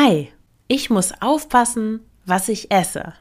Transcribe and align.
Hi, 0.00 0.28
ich 0.68 0.90
muss 0.90 1.12
aufpassen, 1.20 2.08
was 2.24 2.48
ich 2.48 2.70
esse. 2.70 3.14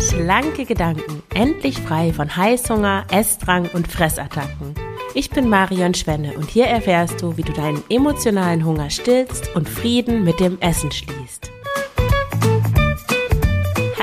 Schlanke 0.00 0.64
Gedanken, 0.64 1.22
endlich 1.34 1.78
frei 1.78 2.14
von 2.14 2.34
Heißhunger, 2.34 3.04
Essdrang 3.10 3.68
und 3.74 3.86
Fressattacken. 3.86 4.74
Ich 5.12 5.28
bin 5.28 5.50
Marion 5.50 5.92
Schwenne 5.92 6.32
und 6.38 6.48
hier 6.48 6.68
erfährst 6.68 7.20
du, 7.20 7.36
wie 7.36 7.42
du 7.42 7.52
deinen 7.52 7.84
emotionalen 7.90 8.64
Hunger 8.64 8.88
stillst 8.88 9.54
und 9.54 9.68
Frieden 9.68 10.24
mit 10.24 10.40
dem 10.40 10.58
Essen 10.60 10.90
schließt. 10.90 11.45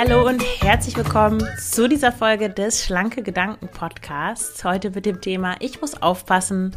Hallo 0.06 0.28
und 0.28 0.44
herzlich 0.62 0.98
willkommen 0.98 1.42
zu 1.58 1.88
dieser 1.88 2.12
Folge 2.12 2.50
des 2.50 2.84
Schlanke 2.84 3.24
Gedanken 3.24 3.70
Podcasts. 3.70 4.62
Heute 4.66 4.90
mit 4.90 5.06
dem 5.06 5.22
Thema 5.22 5.56
Ich 5.60 5.80
muss 5.80 6.02
aufpassen, 6.02 6.76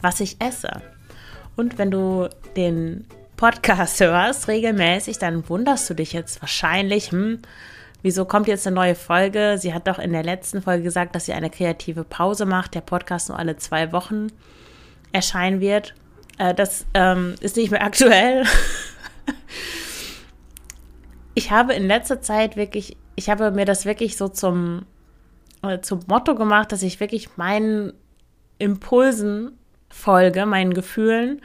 was 0.00 0.18
ich 0.18 0.40
esse. 0.40 0.82
Und 1.54 1.78
wenn 1.78 1.92
du 1.92 2.28
den 2.56 3.06
Podcast 3.36 4.00
hörst 4.00 4.48
regelmäßig, 4.48 5.18
dann 5.18 5.48
wunderst 5.48 5.88
du 5.88 5.94
dich 5.94 6.12
jetzt 6.12 6.42
wahrscheinlich, 6.42 7.12
hm, 7.12 7.42
wieso 8.02 8.24
kommt 8.24 8.48
jetzt 8.48 8.66
eine 8.66 8.74
neue 8.74 8.96
Folge? 8.96 9.56
Sie 9.56 9.72
hat 9.72 9.86
doch 9.86 10.00
in 10.00 10.10
der 10.10 10.24
letzten 10.24 10.60
Folge 10.60 10.82
gesagt, 10.82 11.14
dass 11.14 11.26
sie 11.26 11.32
eine 11.32 11.50
kreative 11.50 12.02
Pause 12.02 12.44
macht, 12.44 12.74
der 12.74 12.80
Podcast 12.80 13.28
nur 13.28 13.38
alle 13.38 13.56
zwei 13.56 13.92
Wochen 13.92 14.32
erscheinen 15.12 15.60
wird. 15.60 15.94
Äh, 16.38 16.54
das 16.54 16.86
ähm, 16.94 17.36
ist 17.40 17.56
nicht 17.56 17.70
mehr 17.70 17.84
aktuell. 17.84 18.42
ich 21.34 21.50
habe 21.50 21.74
in 21.74 21.86
letzter 21.86 22.20
Zeit 22.20 22.56
wirklich, 22.56 22.96
ich 23.16 23.28
habe 23.28 23.50
mir 23.50 23.64
das 23.64 23.84
wirklich 23.84 24.16
so 24.16 24.28
zum, 24.28 24.86
äh, 25.62 25.80
zum 25.80 26.00
Motto 26.06 26.34
gemacht, 26.34 26.72
dass 26.72 26.82
ich 26.82 27.00
wirklich 27.00 27.36
meinen 27.36 27.92
Impulsen 28.58 29.58
folge, 29.88 30.46
meinen 30.46 30.74
Gefühlen 30.74 31.40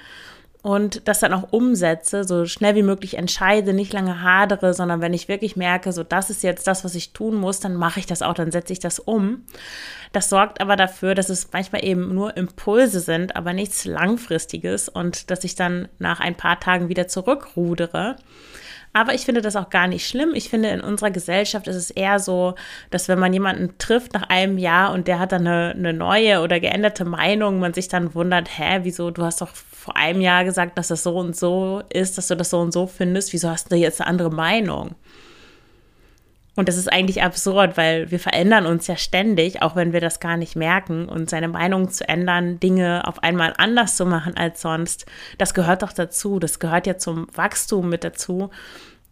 und 0.61 1.07
das 1.07 1.19
dann 1.19 1.33
auch 1.33 1.51
umsetze, 1.51 2.25
so 2.25 2.45
schnell 2.45 2.75
wie 2.75 2.83
möglich 2.83 3.17
entscheide, 3.17 3.73
nicht 3.73 3.93
lange 3.93 4.21
hadere, 4.21 4.73
sondern 4.73 4.99
wenn 4.99 5.13
ich 5.13 5.29
wirklich 5.29 5.55
merke, 5.55 5.93
so 5.93 6.03
das 6.03 6.29
ist 6.29 6.43
jetzt 6.43 6.67
das, 6.67 6.83
was 6.83 6.95
ich 6.95 7.13
tun 7.13 7.35
muss, 7.35 7.61
dann 7.61 7.75
mache 7.75 7.99
ich 7.99 8.05
das 8.05 8.21
auch, 8.21 8.33
dann 8.33 8.51
setze 8.51 8.73
ich 8.73 8.79
das 8.79 8.99
um. 8.99 9.45
Das 10.11 10.29
sorgt 10.29 10.59
aber 10.59 10.75
dafür, 10.75 11.15
dass 11.15 11.29
es 11.29 11.49
manchmal 11.53 11.85
eben 11.85 12.13
nur 12.13 12.35
Impulse 12.35 12.99
sind, 12.99 13.35
aber 13.37 13.53
nichts 13.53 13.85
Langfristiges 13.85 14.89
und 14.89 15.31
dass 15.31 15.43
ich 15.45 15.55
dann 15.55 15.87
nach 15.97 16.19
ein 16.19 16.35
paar 16.35 16.59
Tagen 16.59 16.89
wieder 16.89 17.07
zurückrudere. 17.07 18.17
Aber 18.93 19.13
ich 19.13 19.25
finde 19.25 19.41
das 19.41 19.55
auch 19.55 19.69
gar 19.69 19.87
nicht 19.87 20.07
schlimm. 20.07 20.31
Ich 20.33 20.49
finde, 20.49 20.69
in 20.69 20.81
unserer 20.81 21.11
Gesellschaft 21.11 21.67
ist 21.67 21.75
es 21.75 21.91
eher 21.91 22.19
so, 22.19 22.55
dass 22.89 23.07
wenn 23.07 23.19
man 23.19 23.33
jemanden 23.33 23.77
trifft 23.77 24.13
nach 24.13 24.29
einem 24.29 24.57
Jahr 24.57 24.93
und 24.93 25.07
der 25.07 25.19
hat 25.19 25.31
dann 25.31 25.45
eine, 25.45 25.71
eine 25.71 25.93
neue 25.93 26.41
oder 26.41 26.59
geänderte 26.59 27.05
Meinung, 27.05 27.59
man 27.59 27.73
sich 27.73 27.87
dann 27.87 28.15
wundert, 28.15 28.57
hä, 28.57 28.79
wieso, 28.83 29.11
du 29.11 29.23
hast 29.23 29.41
doch 29.41 29.49
vor 29.49 29.95
einem 29.95 30.21
Jahr 30.21 30.43
gesagt, 30.43 30.77
dass 30.77 30.87
das 30.89 31.03
so 31.03 31.17
und 31.17 31.35
so 31.35 31.83
ist, 31.93 32.17
dass 32.17 32.27
du 32.27 32.35
das 32.35 32.49
so 32.49 32.59
und 32.59 32.73
so 32.73 32.87
findest, 32.87 33.31
wieso 33.31 33.49
hast 33.49 33.71
du 33.71 33.75
jetzt 33.75 34.01
eine 34.01 34.09
andere 34.09 34.31
Meinung? 34.31 34.95
Und 36.55 36.67
das 36.67 36.77
ist 36.77 36.91
eigentlich 36.91 37.23
absurd, 37.23 37.77
weil 37.77 38.11
wir 38.11 38.19
verändern 38.19 38.65
uns 38.65 38.87
ja 38.87 38.97
ständig, 38.97 39.61
auch 39.61 39.75
wenn 39.75 39.93
wir 39.93 40.01
das 40.01 40.19
gar 40.19 40.35
nicht 40.35 40.55
merken. 40.55 41.07
Und 41.07 41.29
seine 41.29 41.47
Meinung 41.47 41.89
zu 41.89 42.07
ändern, 42.07 42.59
Dinge 42.59 43.03
auf 43.05 43.23
einmal 43.23 43.53
anders 43.57 43.95
zu 43.95 44.05
machen 44.05 44.35
als 44.35 44.61
sonst, 44.61 45.05
das 45.37 45.53
gehört 45.53 45.83
doch 45.83 45.93
dazu. 45.93 46.39
Das 46.39 46.59
gehört 46.59 46.87
ja 46.87 46.97
zum 46.97 47.27
Wachstum 47.33 47.87
mit 47.87 48.03
dazu. 48.03 48.49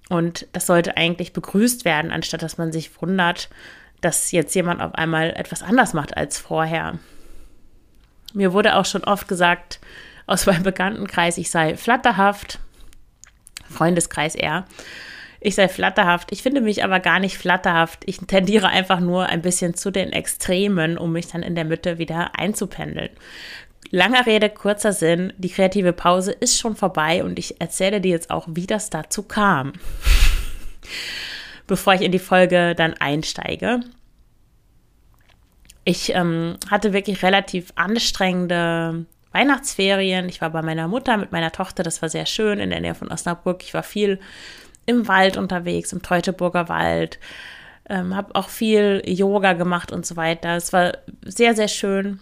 Und 0.09 0.47
das 0.53 0.65
sollte 0.65 0.97
eigentlich 0.97 1.33
begrüßt 1.33 1.85
werden, 1.85 2.11
anstatt 2.11 2.41
dass 2.41 2.57
man 2.57 2.71
sich 2.71 3.01
wundert, 3.01 3.49
dass 4.01 4.31
jetzt 4.31 4.53
jemand 4.55 4.81
auf 4.81 4.95
einmal 4.95 5.31
etwas 5.31 5.63
anders 5.63 5.93
macht 5.93 6.15
als 6.15 6.37
vorher. 6.39 6.99
Mir 8.33 8.53
wurde 8.53 8.75
auch 8.75 8.85
schon 8.85 9.03
oft 9.03 9.27
gesagt 9.27 9.79
aus 10.27 10.45
meinem 10.45 10.63
Bekanntenkreis, 10.63 11.37
ich 11.37 11.49
sei 11.49 11.77
flatterhaft, 11.77 12.59
Freundeskreis 13.69 14.35
eher, 14.35 14.65
ich 15.39 15.55
sei 15.55 15.67
flatterhaft. 15.67 16.31
Ich 16.31 16.41
finde 16.41 16.61
mich 16.61 16.83
aber 16.83 16.99
gar 16.99 17.19
nicht 17.19 17.37
flatterhaft. 17.37 18.03
Ich 18.05 18.17
tendiere 18.19 18.67
einfach 18.67 18.99
nur 18.99 19.27
ein 19.27 19.41
bisschen 19.41 19.75
zu 19.75 19.91
den 19.91 20.11
Extremen, 20.11 20.97
um 20.97 21.11
mich 21.11 21.27
dann 21.27 21.43
in 21.43 21.55
der 21.55 21.65
Mitte 21.65 21.97
wieder 21.97 22.37
einzupendeln. 22.37 23.09
Langer 23.89 24.25
Rede, 24.25 24.49
kurzer 24.49 24.91
Sinn, 24.91 25.31
die 25.37 25.49
kreative 25.49 25.93
Pause 25.93 26.31
ist 26.31 26.59
schon 26.59 26.75
vorbei 26.75 27.23
und 27.23 27.39
ich 27.39 27.61
erzähle 27.61 28.01
dir 28.01 28.11
jetzt 28.11 28.31
auch, 28.31 28.47
wie 28.49 28.67
das 28.67 28.89
dazu 28.89 29.23
kam. 29.23 29.73
Bevor 31.67 31.93
ich 31.93 32.01
in 32.01 32.11
die 32.11 32.19
Folge 32.19 32.75
dann 32.75 32.93
einsteige. 32.95 33.81
Ich 35.85 36.13
ähm, 36.13 36.57
hatte 36.69 36.91
wirklich 36.91 37.23
relativ 37.23 37.71
anstrengende 37.75 39.05
Weihnachtsferien. 39.31 40.27
Ich 40.27 40.41
war 40.41 40.49
bei 40.49 40.61
meiner 40.61 40.87
Mutter 40.87 41.15
mit 41.15 41.31
meiner 41.31 41.51
Tochter, 41.51 41.83
das 41.83 42.01
war 42.01 42.09
sehr 42.09 42.25
schön 42.25 42.59
in 42.59 42.71
der 42.71 42.81
Nähe 42.81 42.95
von 42.95 43.09
Osnabrück. 43.09 43.63
Ich 43.63 43.73
war 43.73 43.83
viel 43.83 44.19
im 44.87 45.07
Wald 45.07 45.37
unterwegs, 45.37 45.93
im 45.93 46.01
Teutoburger 46.01 46.69
Wald, 46.69 47.19
ähm, 47.89 48.15
habe 48.15 48.33
auch 48.35 48.49
viel 48.49 49.03
Yoga 49.05 49.53
gemacht 49.53 49.91
und 49.91 50.05
so 50.05 50.15
weiter. 50.15 50.55
Es 50.55 50.73
war 50.73 50.97
sehr, 51.23 51.53
sehr 51.53 51.67
schön. 51.67 52.19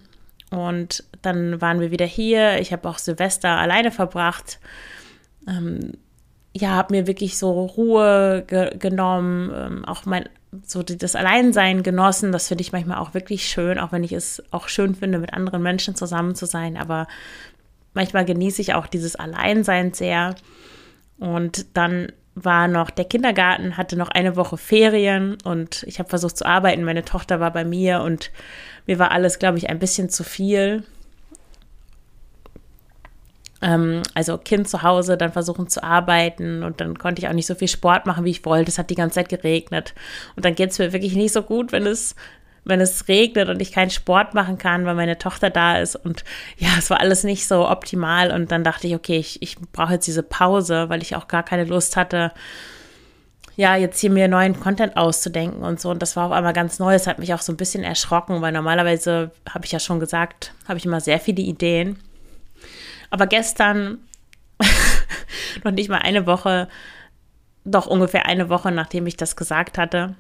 Und 0.52 1.04
dann 1.22 1.62
waren 1.62 1.80
wir 1.80 1.92
wieder 1.92 2.06
hier. 2.06 2.60
Ich 2.60 2.72
habe 2.72 2.88
auch 2.88 2.98
Silvester 2.98 3.50
alleine 3.50 3.92
verbracht. 3.92 4.60
Ähm, 5.48 5.94
ja, 6.54 6.70
habe 6.70 6.94
mir 6.94 7.08
wirklich 7.08 7.38
so 7.38 7.52
Ruhe 7.52 8.44
ge 8.48 8.78
genommen, 8.78 9.52
ähm, 9.54 9.86
auch 9.86 10.06
mein 10.06 10.30
so 10.64 10.84
das 10.84 11.16
Alleinsein 11.16 11.84
genossen. 11.84 12.32
Das 12.32 12.48
finde 12.48 12.62
ich 12.62 12.72
manchmal 12.72 13.00
auch 13.00 13.14
wirklich 13.14 13.48
schön, 13.48 13.78
auch 13.78 13.92
wenn 13.92 14.04
ich 14.04 14.14
es 14.14 14.42
auch 14.52 14.70
schön 14.70 14.96
finde, 14.96 15.20
mit 15.20 15.34
anderen 15.34 15.62
Menschen 15.62 15.96
zusammen 15.96 16.36
zu 16.36 16.46
sein. 16.46 16.78
Aber 16.78 17.08
manchmal 17.94 18.24
genieße 18.26 18.62
ich 18.62 18.74
auch 18.74 18.88
dieses 18.88 19.16
Alleinsein 19.16 19.94
sehr. 19.94 20.36
Und 21.18 21.76
dann 21.76 22.12
war 22.36 22.68
noch 22.68 22.90
der 22.90 23.06
Kindergarten, 23.06 23.78
hatte 23.78 23.96
noch 23.96 24.10
eine 24.10 24.36
Woche 24.36 24.58
Ferien 24.58 25.38
und 25.46 25.84
ich 25.84 26.00
habe 26.00 26.10
versucht 26.10 26.38
zu 26.38 26.46
arbeiten. 26.46 26.84
Meine 26.84 27.06
Tochter 27.06 27.40
war 27.40 27.52
bei 27.52 27.64
mir 27.64 28.02
und 28.02 28.30
mir 28.86 29.00
war 29.00 29.12
alles, 29.12 29.40
glaube 29.40 29.58
ich, 29.58 29.70
ein 29.70 29.80
bisschen 29.80 30.10
zu 30.10 30.26
viel. 30.26 30.84
Ähm, 33.62 34.04
also 34.14 34.38
Kind 34.38 34.68
zu 34.68 34.84
Hause, 34.84 35.18
dann 35.18 35.32
versuchen 35.32 35.70
zu 35.70 35.82
arbeiten 35.82 36.64
und 36.64 36.82
dann 36.82 37.00
konnte 37.00 37.22
ich 37.22 37.30
auch 37.30 37.34
nicht 37.34 37.48
so 37.48 37.56
viel 37.56 37.70
Sport 37.70 38.06
machen, 38.06 38.26
wie 38.26 38.32
ich 38.32 38.46
wollte. 38.46 38.70
Es 38.70 38.78
hat 38.78 38.90
die 38.90 38.96
ganze 38.96 39.16
Zeit 39.16 39.30
geregnet. 39.30 39.94
Und 40.36 40.44
dann 40.44 40.56
geht 40.56 40.72
es 40.72 40.80
mir 40.80 40.92
wirklich 40.92 41.16
nicht 41.16 41.34
so 41.34 41.42
gut, 41.42 41.72
wenn 41.72 41.88
es 41.88 42.16
wenn 42.66 42.82
es 42.82 43.08
regnet 43.08 43.48
und 43.48 43.62
ich 43.62 43.72
keinen 43.72 43.92
Sport 43.92 44.34
machen 44.34 44.58
kann, 44.58 44.86
weil 44.86 44.96
meine 44.96 45.18
Tochter 45.18 45.52
da 45.52 45.78
ist. 45.78 45.96
Und 45.96 46.24
ja, 46.58 46.70
es 46.78 46.90
war 46.90 47.00
alles 47.00 47.24
nicht 47.24 47.48
so 47.48 47.70
optimal. 47.70 48.32
Und 48.32 48.52
dann 48.52 48.64
dachte 48.64 48.88
ich, 48.88 48.96
okay, 48.96 49.18
ich, 49.18 49.42
ich 49.42 49.58
brauche 49.72 49.94
jetzt 49.94 50.08
diese 50.08 50.24
Pause, 50.24 50.90
weil 50.90 51.02
ich 51.02 51.16
auch 51.16 51.28
gar 51.28 51.44
keine 51.44 51.64
Lust 51.64 51.96
hatte, 51.96 52.32
ja, 53.56 53.76
jetzt 53.76 54.00
hier 54.00 54.10
mir 54.10 54.28
neuen 54.28 54.60
Content 54.60 54.98
auszudenken 54.98 55.64
und 55.64 55.80
so. 55.80 55.90
Und 55.90 56.02
das 56.02 56.16
war 56.16 56.26
auf 56.26 56.32
einmal 56.32 56.54
ganz 56.54 56.80
neu. 56.80 56.94
Es 56.94 57.08
hat 57.08 57.20
mich 57.20 57.34
auch 57.34 57.42
so 57.42 57.54
ein 57.54 57.58
bisschen 57.58 57.84
erschrocken, 57.84 58.42
weil 58.42 58.52
normalerweise, 58.52 59.32
habe 59.50 59.66
ich 59.66 59.72
ja 59.72 59.80
schon 59.80 60.00
gesagt, 60.00 60.54
habe 60.68 60.78
ich 60.78 60.86
immer 60.86 61.00
sehr 61.00 61.20
viele 61.20 61.42
Ideen. 61.42 61.98
Aber 63.12 63.28
gestern, 63.28 64.00
noch 65.64 65.72
nicht 65.72 65.90
mal 65.90 66.00
eine 66.00 66.26
Woche, 66.26 66.68
doch 67.64 67.88
ungefähr 67.88 68.26
eine 68.26 68.50
Woche, 68.50 68.72
nachdem 68.72 69.08
ich 69.08 69.16
das 69.16 69.36
gesagt 69.36 69.78
hatte, 69.78 70.16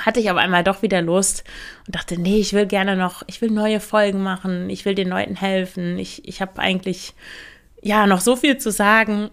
hatte 0.00 0.20
ich 0.20 0.28
aber 0.30 0.40
einmal 0.40 0.64
doch 0.64 0.82
wieder 0.82 1.00
Lust 1.02 1.44
und 1.86 1.94
dachte, 1.94 2.20
nee, 2.20 2.38
ich 2.38 2.52
will 2.52 2.66
gerne 2.66 2.96
noch, 2.96 3.22
ich 3.26 3.40
will 3.40 3.50
neue 3.50 3.80
Folgen 3.80 4.22
machen, 4.22 4.68
ich 4.68 4.84
will 4.84 4.94
den 4.94 5.08
Leuten 5.08 5.36
helfen, 5.36 5.98
ich, 5.98 6.26
ich 6.28 6.40
habe 6.40 6.60
eigentlich 6.60 7.14
ja 7.82 8.06
noch 8.06 8.20
so 8.20 8.36
viel 8.36 8.58
zu 8.58 8.70
sagen. 8.70 9.30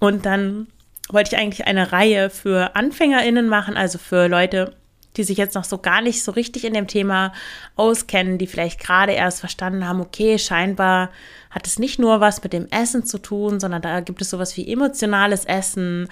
Und 0.00 0.26
dann 0.26 0.66
wollte 1.10 1.34
ich 1.34 1.40
eigentlich 1.40 1.66
eine 1.66 1.92
Reihe 1.92 2.30
für 2.30 2.74
AnfängerInnen 2.76 3.48
machen, 3.48 3.76
also 3.76 3.98
für 3.98 4.28
Leute, 4.28 4.74
die 5.16 5.24
sich 5.24 5.38
jetzt 5.38 5.54
noch 5.54 5.64
so 5.64 5.78
gar 5.78 6.02
nicht 6.02 6.22
so 6.22 6.32
richtig 6.32 6.64
in 6.64 6.74
dem 6.74 6.86
Thema 6.86 7.32
auskennen, 7.76 8.38
die 8.38 8.46
vielleicht 8.46 8.80
gerade 8.80 9.12
erst 9.12 9.40
verstanden 9.40 9.86
haben, 9.86 10.00
okay, 10.00 10.38
scheinbar 10.38 11.10
hat 11.50 11.66
es 11.66 11.78
nicht 11.78 11.98
nur 11.98 12.20
was 12.20 12.42
mit 12.42 12.52
dem 12.52 12.66
Essen 12.70 13.04
zu 13.04 13.18
tun, 13.18 13.58
sondern 13.58 13.82
da 13.82 14.00
gibt 14.00 14.22
es 14.22 14.30
sowas 14.30 14.56
wie 14.56 14.70
emotionales 14.70 15.44
Essen, 15.44 16.08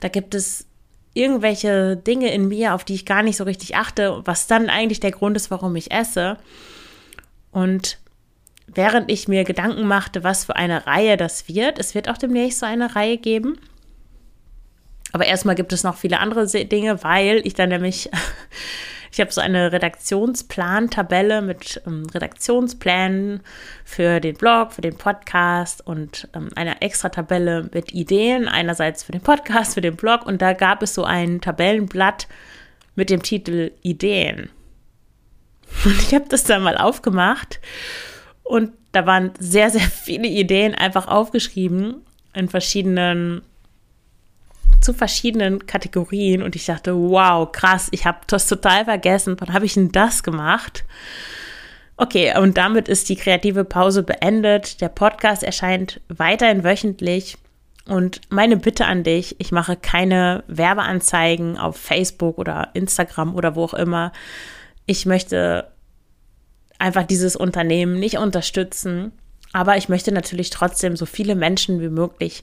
da 0.00 0.08
gibt 0.08 0.34
es 0.34 0.66
irgendwelche 1.14 1.96
Dinge 1.96 2.32
in 2.32 2.48
mir, 2.48 2.74
auf 2.74 2.84
die 2.84 2.94
ich 2.94 3.06
gar 3.06 3.22
nicht 3.22 3.36
so 3.36 3.44
richtig 3.44 3.76
achte, 3.76 4.22
was 4.24 4.46
dann 4.46 4.68
eigentlich 4.68 5.00
der 5.00 5.10
Grund 5.10 5.36
ist, 5.36 5.50
warum 5.50 5.76
ich 5.76 5.90
esse. 5.90 6.38
Und 7.50 7.98
während 8.66 9.10
ich 9.10 9.28
mir 9.28 9.44
Gedanken 9.44 9.86
machte, 9.86 10.24
was 10.24 10.44
für 10.44 10.56
eine 10.56 10.86
Reihe 10.86 11.16
das 11.16 11.48
wird, 11.48 11.78
es 11.78 11.94
wird 11.94 12.08
auch 12.08 12.18
demnächst 12.18 12.60
so 12.60 12.66
eine 12.66 12.96
Reihe 12.96 13.18
geben. 13.18 13.58
Aber 15.12 15.26
erstmal 15.26 15.54
gibt 15.54 15.72
es 15.74 15.84
noch 15.84 15.96
viele 15.96 16.20
andere 16.20 16.46
Dinge, 16.46 17.04
weil 17.04 17.42
ich 17.44 17.54
dann 17.54 17.68
nämlich 17.68 18.10
Ich 19.12 19.20
habe 19.20 19.30
so 19.30 19.42
eine 19.42 19.72
Redaktionsplan-Tabelle 19.72 21.42
mit 21.42 21.82
ähm, 21.86 22.06
Redaktionsplänen 22.14 23.40
für 23.84 24.20
den 24.20 24.34
Blog, 24.34 24.72
für 24.72 24.80
den 24.80 24.96
Podcast 24.96 25.86
und 25.86 26.28
ähm, 26.34 26.48
eine 26.56 26.80
extra 26.80 27.10
Tabelle 27.10 27.68
mit 27.74 27.92
Ideen, 27.92 28.48
einerseits 28.48 29.04
für 29.04 29.12
den 29.12 29.20
Podcast, 29.20 29.74
für 29.74 29.82
den 29.82 29.96
Blog. 29.96 30.24
Und 30.24 30.40
da 30.40 30.54
gab 30.54 30.82
es 30.82 30.94
so 30.94 31.04
ein 31.04 31.42
Tabellenblatt 31.42 32.26
mit 32.94 33.10
dem 33.10 33.22
Titel 33.22 33.72
Ideen. 33.82 34.48
Und 35.84 35.98
ich 36.00 36.14
habe 36.14 36.24
das 36.30 36.44
dann 36.44 36.62
mal 36.62 36.78
aufgemacht. 36.78 37.60
Und 38.42 38.72
da 38.92 39.04
waren 39.04 39.32
sehr, 39.38 39.68
sehr 39.68 39.80
viele 39.90 40.28
Ideen 40.28 40.74
einfach 40.74 41.06
aufgeschrieben 41.06 41.96
in 42.32 42.48
verschiedenen, 42.48 43.42
zu 44.82 44.92
verschiedenen 44.92 45.66
Kategorien. 45.66 46.42
Und 46.42 46.56
ich 46.56 46.66
dachte, 46.66 46.94
wow, 46.94 47.50
krass, 47.50 47.88
ich 47.90 48.06
habe 48.06 48.18
das 48.26 48.46
total 48.46 48.84
vergessen. 48.84 49.36
Wann 49.38 49.52
habe 49.52 49.66
ich 49.66 49.74
denn 49.74 49.92
das 49.92 50.22
gemacht? 50.22 50.84
Okay, 51.96 52.36
und 52.38 52.56
damit 52.58 52.88
ist 52.88 53.08
die 53.08 53.16
kreative 53.16 53.64
Pause 53.64 54.02
beendet. 54.02 54.80
Der 54.80 54.88
Podcast 54.88 55.42
erscheint 55.42 56.00
weiterhin 56.08 56.64
wöchentlich. 56.64 57.36
Und 57.86 58.20
meine 58.28 58.56
Bitte 58.56 58.86
an 58.86 59.02
dich, 59.02 59.36
ich 59.40 59.52
mache 59.52 59.76
keine 59.76 60.44
Werbeanzeigen 60.46 61.58
auf 61.58 61.76
Facebook 61.76 62.38
oder 62.38 62.70
Instagram 62.74 63.34
oder 63.34 63.56
wo 63.56 63.64
auch 63.64 63.74
immer. 63.74 64.12
Ich 64.86 65.06
möchte 65.06 65.68
einfach 66.78 67.04
dieses 67.04 67.36
Unternehmen 67.36 67.98
nicht 67.98 68.18
unterstützen. 68.18 69.12
Aber 69.52 69.76
ich 69.76 69.88
möchte 69.88 70.12
natürlich 70.12 70.50
trotzdem 70.50 70.96
so 70.96 71.04
viele 71.04 71.34
Menschen 71.34 71.80
wie 71.80 71.90
möglich 71.90 72.42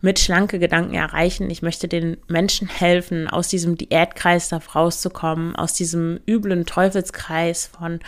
mit 0.00 0.18
schlanke 0.18 0.58
Gedanken 0.58 0.94
erreichen. 0.94 1.50
Ich 1.50 1.62
möchte 1.62 1.88
den 1.88 2.16
Menschen 2.26 2.68
helfen, 2.68 3.28
aus 3.28 3.48
diesem 3.48 3.76
Diätkreislauf 3.76 4.74
rauszukommen, 4.74 5.56
aus 5.56 5.74
diesem 5.74 6.20
üblen 6.26 6.66
Teufelskreis 6.66 7.66
von 7.66 8.00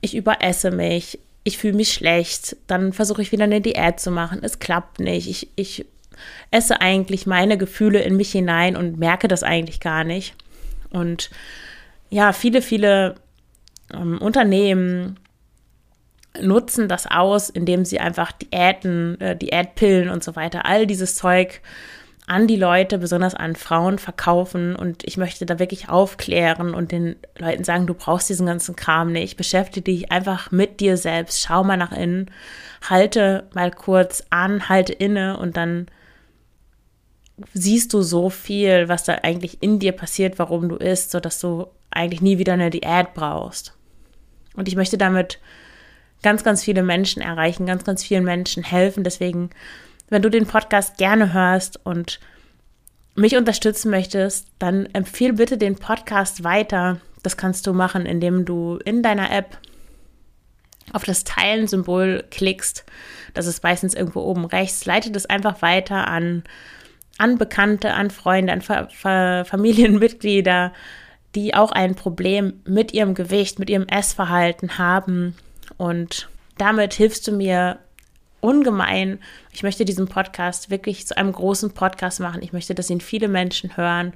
ich 0.00 0.16
überesse 0.16 0.70
mich, 0.70 1.18
ich 1.44 1.58
fühle 1.58 1.74
mich 1.74 1.92
schlecht, 1.92 2.56
dann 2.66 2.92
versuche 2.92 3.22
ich 3.22 3.32
wieder 3.32 3.44
eine 3.44 3.60
Diät 3.60 4.00
zu 4.00 4.10
machen, 4.10 4.40
es 4.42 4.58
klappt 4.58 5.00
nicht, 5.00 5.28
ich, 5.28 5.48
ich 5.56 5.86
esse 6.50 6.80
eigentlich 6.80 7.26
meine 7.26 7.56
Gefühle 7.56 8.00
in 8.00 8.16
mich 8.16 8.32
hinein 8.32 8.76
und 8.76 8.98
merke 8.98 9.28
das 9.28 9.42
eigentlich 9.42 9.80
gar 9.80 10.04
nicht. 10.04 10.34
Und 10.90 11.30
ja, 12.10 12.32
viele, 12.32 12.62
viele 12.62 13.16
ähm, 13.92 14.18
Unternehmen 14.18 15.18
nutzen 16.42 16.88
das 16.88 17.06
aus, 17.06 17.50
indem 17.50 17.84
sie 17.84 18.00
einfach 18.00 18.32
Diäten, 18.32 19.20
äh, 19.20 19.36
Diätpillen 19.36 20.08
und 20.08 20.24
so 20.24 20.36
weiter, 20.36 20.66
all 20.66 20.86
dieses 20.86 21.16
Zeug 21.16 21.60
an 22.26 22.48
die 22.48 22.56
Leute, 22.56 22.98
besonders 22.98 23.34
an 23.34 23.54
Frauen, 23.54 23.98
verkaufen. 23.98 24.74
Und 24.74 25.04
ich 25.04 25.16
möchte 25.16 25.46
da 25.46 25.58
wirklich 25.58 25.88
aufklären 25.88 26.74
und 26.74 26.90
den 26.90 27.16
Leuten 27.38 27.62
sagen, 27.62 27.86
du 27.86 27.94
brauchst 27.94 28.28
diesen 28.28 28.46
ganzen 28.46 28.74
Kram 28.74 29.12
nicht. 29.12 29.36
Beschäftige 29.36 29.92
dich 29.92 30.10
einfach 30.10 30.50
mit 30.50 30.80
dir 30.80 30.96
selbst. 30.96 31.40
Schau 31.40 31.62
mal 31.62 31.76
nach 31.76 31.92
innen. 31.92 32.30
Halte 32.88 33.48
mal 33.54 33.70
kurz 33.70 34.24
an, 34.30 34.68
halte 34.68 34.92
inne 34.92 35.38
und 35.38 35.56
dann 35.56 35.86
siehst 37.52 37.92
du 37.92 38.02
so 38.02 38.30
viel, 38.30 38.88
was 38.88 39.04
da 39.04 39.18
eigentlich 39.22 39.62
in 39.62 39.78
dir 39.78 39.92
passiert, 39.92 40.38
warum 40.38 40.68
du 40.68 40.76
isst, 40.76 41.10
sodass 41.10 41.38
du 41.38 41.66
eigentlich 41.90 42.22
nie 42.22 42.38
wieder 42.38 42.54
eine 42.54 42.70
Diät 42.70 43.14
brauchst. 43.14 43.74
Und 44.56 44.68
ich 44.68 44.76
möchte 44.76 44.98
damit 44.98 45.38
ganz, 46.22 46.44
ganz 46.44 46.62
viele 46.64 46.82
Menschen 46.82 47.22
erreichen, 47.22 47.66
ganz, 47.66 47.84
ganz 47.84 48.02
vielen 48.02 48.24
Menschen 48.24 48.62
helfen. 48.62 49.04
Deswegen 49.04 49.50
wenn 50.08 50.22
du 50.22 50.30
den 50.30 50.46
Podcast 50.46 50.98
gerne 50.98 51.32
hörst 51.32 51.84
und 51.84 52.20
mich 53.14 53.36
unterstützen 53.36 53.90
möchtest, 53.90 54.48
dann 54.58 54.86
empfehle 54.92 55.34
bitte 55.34 55.58
den 55.58 55.76
Podcast 55.76 56.44
weiter. 56.44 57.00
Das 57.22 57.36
kannst 57.36 57.66
du 57.66 57.72
machen, 57.72 58.06
indem 58.06 58.44
du 58.44 58.78
in 58.84 59.02
deiner 59.02 59.32
App 59.32 59.58
auf 60.92 61.02
das 61.02 61.24
Teilen-Symbol 61.24 62.24
klickst. 62.30 62.84
Das 63.34 63.46
ist 63.46 63.64
meistens 63.64 63.94
irgendwo 63.94 64.20
oben 64.20 64.44
rechts. 64.44 64.84
Leite 64.84 65.10
das 65.10 65.26
einfach 65.26 65.60
weiter 65.60 66.06
an, 66.06 66.44
an 67.18 67.38
Bekannte, 67.38 67.94
an 67.94 68.10
Freunde, 68.10 68.52
an 68.52 68.62
Fa 68.62 68.88
Fa 68.92 69.44
Familienmitglieder, 69.44 70.72
die 71.34 71.54
auch 71.54 71.72
ein 71.72 71.96
Problem 71.96 72.60
mit 72.64 72.94
ihrem 72.94 73.14
Gewicht, 73.14 73.58
mit 73.58 73.70
ihrem 73.70 73.88
Essverhalten 73.88 74.78
haben. 74.78 75.34
Und 75.76 76.28
damit 76.58 76.94
hilfst 76.94 77.26
du 77.26 77.32
mir 77.32 77.78
ungemein. 78.40 79.18
Ich 79.52 79.62
möchte 79.62 79.84
diesen 79.84 80.08
Podcast 80.08 80.70
wirklich 80.70 81.06
zu 81.06 81.16
einem 81.16 81.32
großen 81.32 81.72
Podcast 81.72 82.20
machen. 82.20 82.42
Ich 82.42 82.52
möchte, 82.52 82.74
dass 82.74 82.90
ihn 82.90 83.00
viele 83.00 83.28
Menschen 83.28 83.76
hören. 83.76 84.12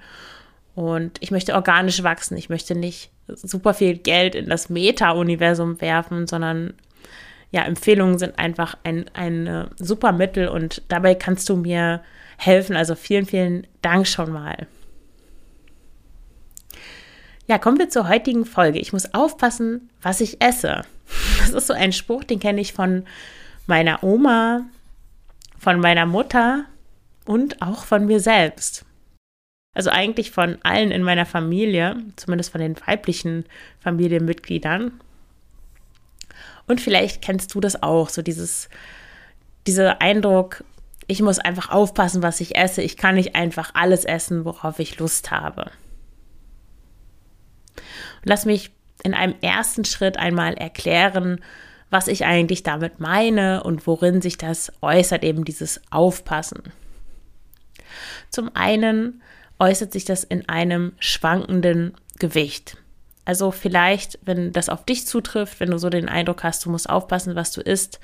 Und 0.75 1.19
ich 1.21 1.31
möchte 1.31 1.55
organisch 1.55 2.03
wachsen. 2.03 2.37
Ich 2.37 2.49
möchte 2.49 2.75
nicht 2.75 3.11
super 3.27 3.75
viel 3.75 3.99
Geld 3.99 4.35
in 4.35 4.49
das 4.49 4.69
Meta-Universum 4.71 5.81
werfen, 5.81 6.27
sondern 6.27 6.75
ja, 7.51 7.63
Empfehlungen 7.63 8.19
sind 8.19 8.39
einfach 8.39 8.77
ein, 8.85 9.11
ein 9.13 9.69
super 9.77 10.13
Mittel 10.13 10.49
und 10.49 10.83
dabei 10.89 11.15
kannst 11.15 11.49
du 11.49 11.57
mir 11.57 12.01
helfen. 12.37 12.77
Also 12.77 12.95
vielen, 12.95 13.27
vielen 13.27 13.67
Dank 13.83 14.07
schon 14.07 14.33
mal. 14.33 14.67
Ja, 17.49 17.59
kommen 17.59 17.79
wir 17.79 17.91
zur 17.91 18.09
heutigen 18.09 18.45
Folge. 18.45 18.79
Ich 18.79 18.93
muss 18.93 19.13
aufpassen, 19.13 19.91
was 20.01 20.21
ich 20.21 20.41
esse. 20.41 20.83
Das 21.41 21.51
ist 21.51 21.67
so 21.67 21.73
ein 21.73 21.93
Spruch, 21.93 22.25
den 22.25 22.41
kenne 22.41 22.61
ich 22.61 22.73
von 22.73 23.05
meiner 23.67 24.03
Oma, 24.03 24.63
von 25.59 25.81
meiner 25.81 26.07
Mutter 26.07 26.65
und 27.25 27.63
auch 27.63 27.85
von 27.85 28.07
mir 28.07 28.21
selbst. 28.21 28.85
Also 29.75 29.91
eigentlich 29.91 30.31
von 30.31 30.59
allen 30.63 30.91
in 30.91 31.03
meiner 31.03 31.27
Familie, 31.27 31.97
zumindest 32.17 32.51
von 32.51 32.61
den 32.61 32.77
weiblichen 32.87 33.45
Familienmitgliedern. 33.79 35.01
Und 36.67 36.81
vielleicht 36.81 37.23
kennst 37.23 37.55
du 37.55 37.61
das 37.61 37.83
auch, 37.83 38.09
so 38.09 38.23
dieses, 38.23 38.69
dieser 39.67 40.01
Eindruck, 40.01 40.65
ich 41.07 41.23
muss 41.23 41.39
einfach 41.39 41.71
aufpassen, 41.71 42.23
was 42.23 42.41
ich 42.41 42.57
esse. 42.57 42.83
Ich 42.83 42.97
kann 42.97 43.17
nicht 43.17 43.35
einfach 43.35 43.75
alles 43.75 44.05
essen, 44.05 44.45
worauf 44.45 44.79
ich 44.79 44.99
Lust 44.99 45.31
habe. 45.31 45.71
lass 48.23 48.45
mich 48.45 48.71
in 49.03 49.15
einem 49.15 49.35
ersten 49.41 49.85
Schritt 49.85 50.17
einmal 50.17 50.55
erklären, 50.55 51.41
was 51.91 52.07
ich 52.07 52.25
eigentlich 52.25 52.63
damit 52.63 53.01
meine 53.01 53.63
und 53.63 53.87
worin 53.87 54.23
sich 54.23 54.39
das 54.39 54.73
äußert, 54.81 55.25
eben 55.25 55.45
dieses 55.45 55.81
Aufpassen. 55.91 56.63
Zum 58.31 58.51
einen 58.55 59.23
äußert 59.59 59.93
sich 59.93 60.05
das 60.05 60.25
in 60.25 60.49
einem 60.49 60.93
schwankenden 61.01 61.95
Gewicht. 62.19 62.77
Also 63.25 63.51
vielleicht, 63.51 64.19
wenn 64.23 64.53
das 64.53 64.69
auf 64.69 64.85
dich 64.85 65.07
zutrifft, 65.07 65.61
wenn 65.61 65.71
du 65.71 65.79
so 65.79 65.91
den 65.91 66.09
Eindruck 66.09 66.43
hast, 66.43 66.65
du 66.65 66.71
musst 66.71 66.89
aufpassen, 66.89 67.37
was 67.37 67.53
du 67.53 67.61
isst, 67.61 68.01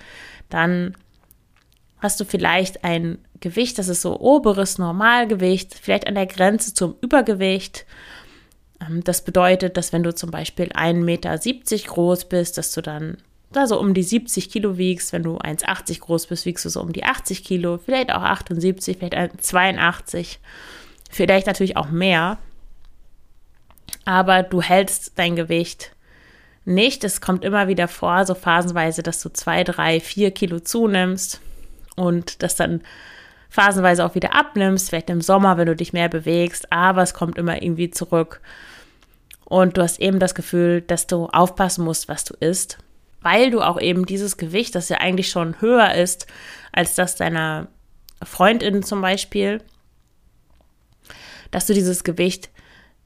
dann 0.51 0.97
hast 1.99 2.21
du 2.21 2.25
vielleicht 2.25 2.85
ein 2.85 3.19
Gewicht, 3.41 3.79
das 3.79 3.89
ist 3.89 4.03
so 4.03 4.21
oberes 4.21 4.79
Normalgewicht, 4.79 5.75
vielleicht 5.75 6.07
an 6.07 6.15
der 6.15 6.27
Grenze 6.27 6.75
zum 6.75 6.97
Übergewicht. 7.01 7.87
Ähm, 8.81 9.03
das 9.05 9.23
bedeutet, 9.23 9.77
dass 9.77 9.93
wenn 9.93 10.03
du 10.03 10.15
zum 10.15 10.31
Beispiel 10.31 10.67
1,70 10.67 10.95
Meter 11.05 11.39
groß 11.87 12.27
bist, 12.27 12.59
dass 12.59 12.73
du 12.73 12.83
dann 12.83 13.19
da 13.53 13.67
so 13.67 13.79
um 13.79 13.95
die 13.95 14.03
70 14.03 14.51
Kilo 14.51 14.77
wiegst, 14.77 15.13
wenn 15.13 15.23
du 15.23 15.39
1,80 15.39 16.01
groß 16.01 16.27
bist, 16.27 16.47
wiegst 16.47 16.65
du 16.65 16.69
so 16.69 16.81
um 16.81 16.93
die 16.93 17.05
80 17.05 17.45
Kilo, 17.45 17.79
vielleicht 17.79 18.13
auch 18.13 18.23
78, 18.23 18.99
vielleicht 18.99 19.43
82, 19.43 20.41
vielleicht 21.11 21.47
natürlich 21.47 21.77
auch 21.77 21.89
mehr. 21.89 22.39
Aber 24.05 24.43
du 24.43 24.63
hältst 24.63 25.13
dein 25.17 25.37
Gewicht 25.37 25.93
nicht. 26.65 27.05
Es 27.05 27.21
kommt 27.21 27.45
immer 27.45 27.69
wieder 27.69 27.89
vor, 27.89 28.27
so 28.27 28.35
phasenweise, 28.35 29.03
dass 29.03 29.21
du 29.21 29.31
2, 29.31 29.65
3, 29.65 30.01
4 30.01 30.31
Kilo 30.33 30.61
zunimmst 30.61 31.41
und 31.95 32.43
das 32.43 32.57
dann 32.57 32.83
phasenweise 33.49 34.05
auch 34.05 34.15
wieder 34.15 34.35
abnimmst, 34.35 34.89
vielleicht 34.89 35.11
im 35.11 35.21
Sommer, 35.21 35.57
wenn 35.57 35.67
du 35.67 35.77
dich 35.77 35.93
mehr 35.93 36.09
bewegst, 36.09 36.73
aber 36.73 37.03
es 37.03 37.15
kommt 37.15 37.39
immer 37.39 37.63
irgendwie 37.63 37.91
zurück. 37.91 38.41
Und 39.45 39.77
du 39.77 39.83
hast 39.83 40.01
eben 40.01 40.19
das 40.19 40.35
Gefühl, 40.35 40.81
dass 40.81 41.07
du 41.07 41.27
aufpassen 41.27 41.85
musst, 41.85 42.09
was 42.09 42.25
du 42.25 42.35
isst 42.41 42.79
weil 43.27 43.51
du 43.51 43.61
auch 43.61 43.81
eben 43.81 44.07
dieses 44.07 44.37
Gewicht, 44.37 44.77
das 44.77 44.89
ja 44.89 44.99
eigentlich 44.99 45.31
schon 45.31 45.61
höher 45.61 45.95
ist 45.95 46.29
als 46.71 46.95
das 46.95 47.17
deiner 47.17 47.67
Freundin 48.23 48.85
zum 48.85 49.01
Beispiel, 49.01 49.61
dass 51.51 51.67
du 51.67 51.75
dieses 51.75 52.05
Gewicht 52.05 52.51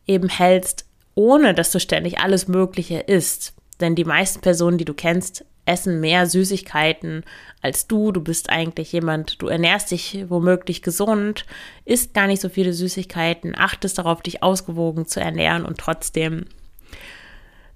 eben 0.06 0.28
hältst, 0.28 0.84
ohne 1.14 1.54
dass 1.54 1.72
du 1.72 1.80
ständig 1.80 2.18
alles 2.18 2.48
Mögliche 2.48 2.98
isst. 2.98 3.54
Denn 3.80 3.94
die 3.94 4.04
meisten 4.04 4.42
Personen, 4.42 4.76
die 4.76 4.84
du 4.84 4.92
kennst, 4.92 5.46
essen 5.70 6.00
mehr 6.00 6.26
Süßigkeiten 6.26 7.24
als 7.62 7.86
du. 7.86 8.12
Du 8.12 8.20
bist 8.20 8.50
eigentlich 8.50 8.92
jemand, 8.92 9.40
du 9.40 9.46
ernährst 9.46 9.90
dich 9.90 10.24
womöglich 10.28 10.82
gesund, 10.82 11.46
isst 11.84 12.12
gar 12.12 12.26
nicht 12.26 12.42
so 12.42 12.48
viele 12.48 12.72
Süßigkeiten, 12.72 13.54
achtest 13.56 13.98
darauf, 13.98 14.20
dich 14.20 14.42
ausgewogen 14.42 15.06
zu 15.06 15.20
ernähren 15.20 15.64
und 15.64 15.78
trotzdem 15.78 16.46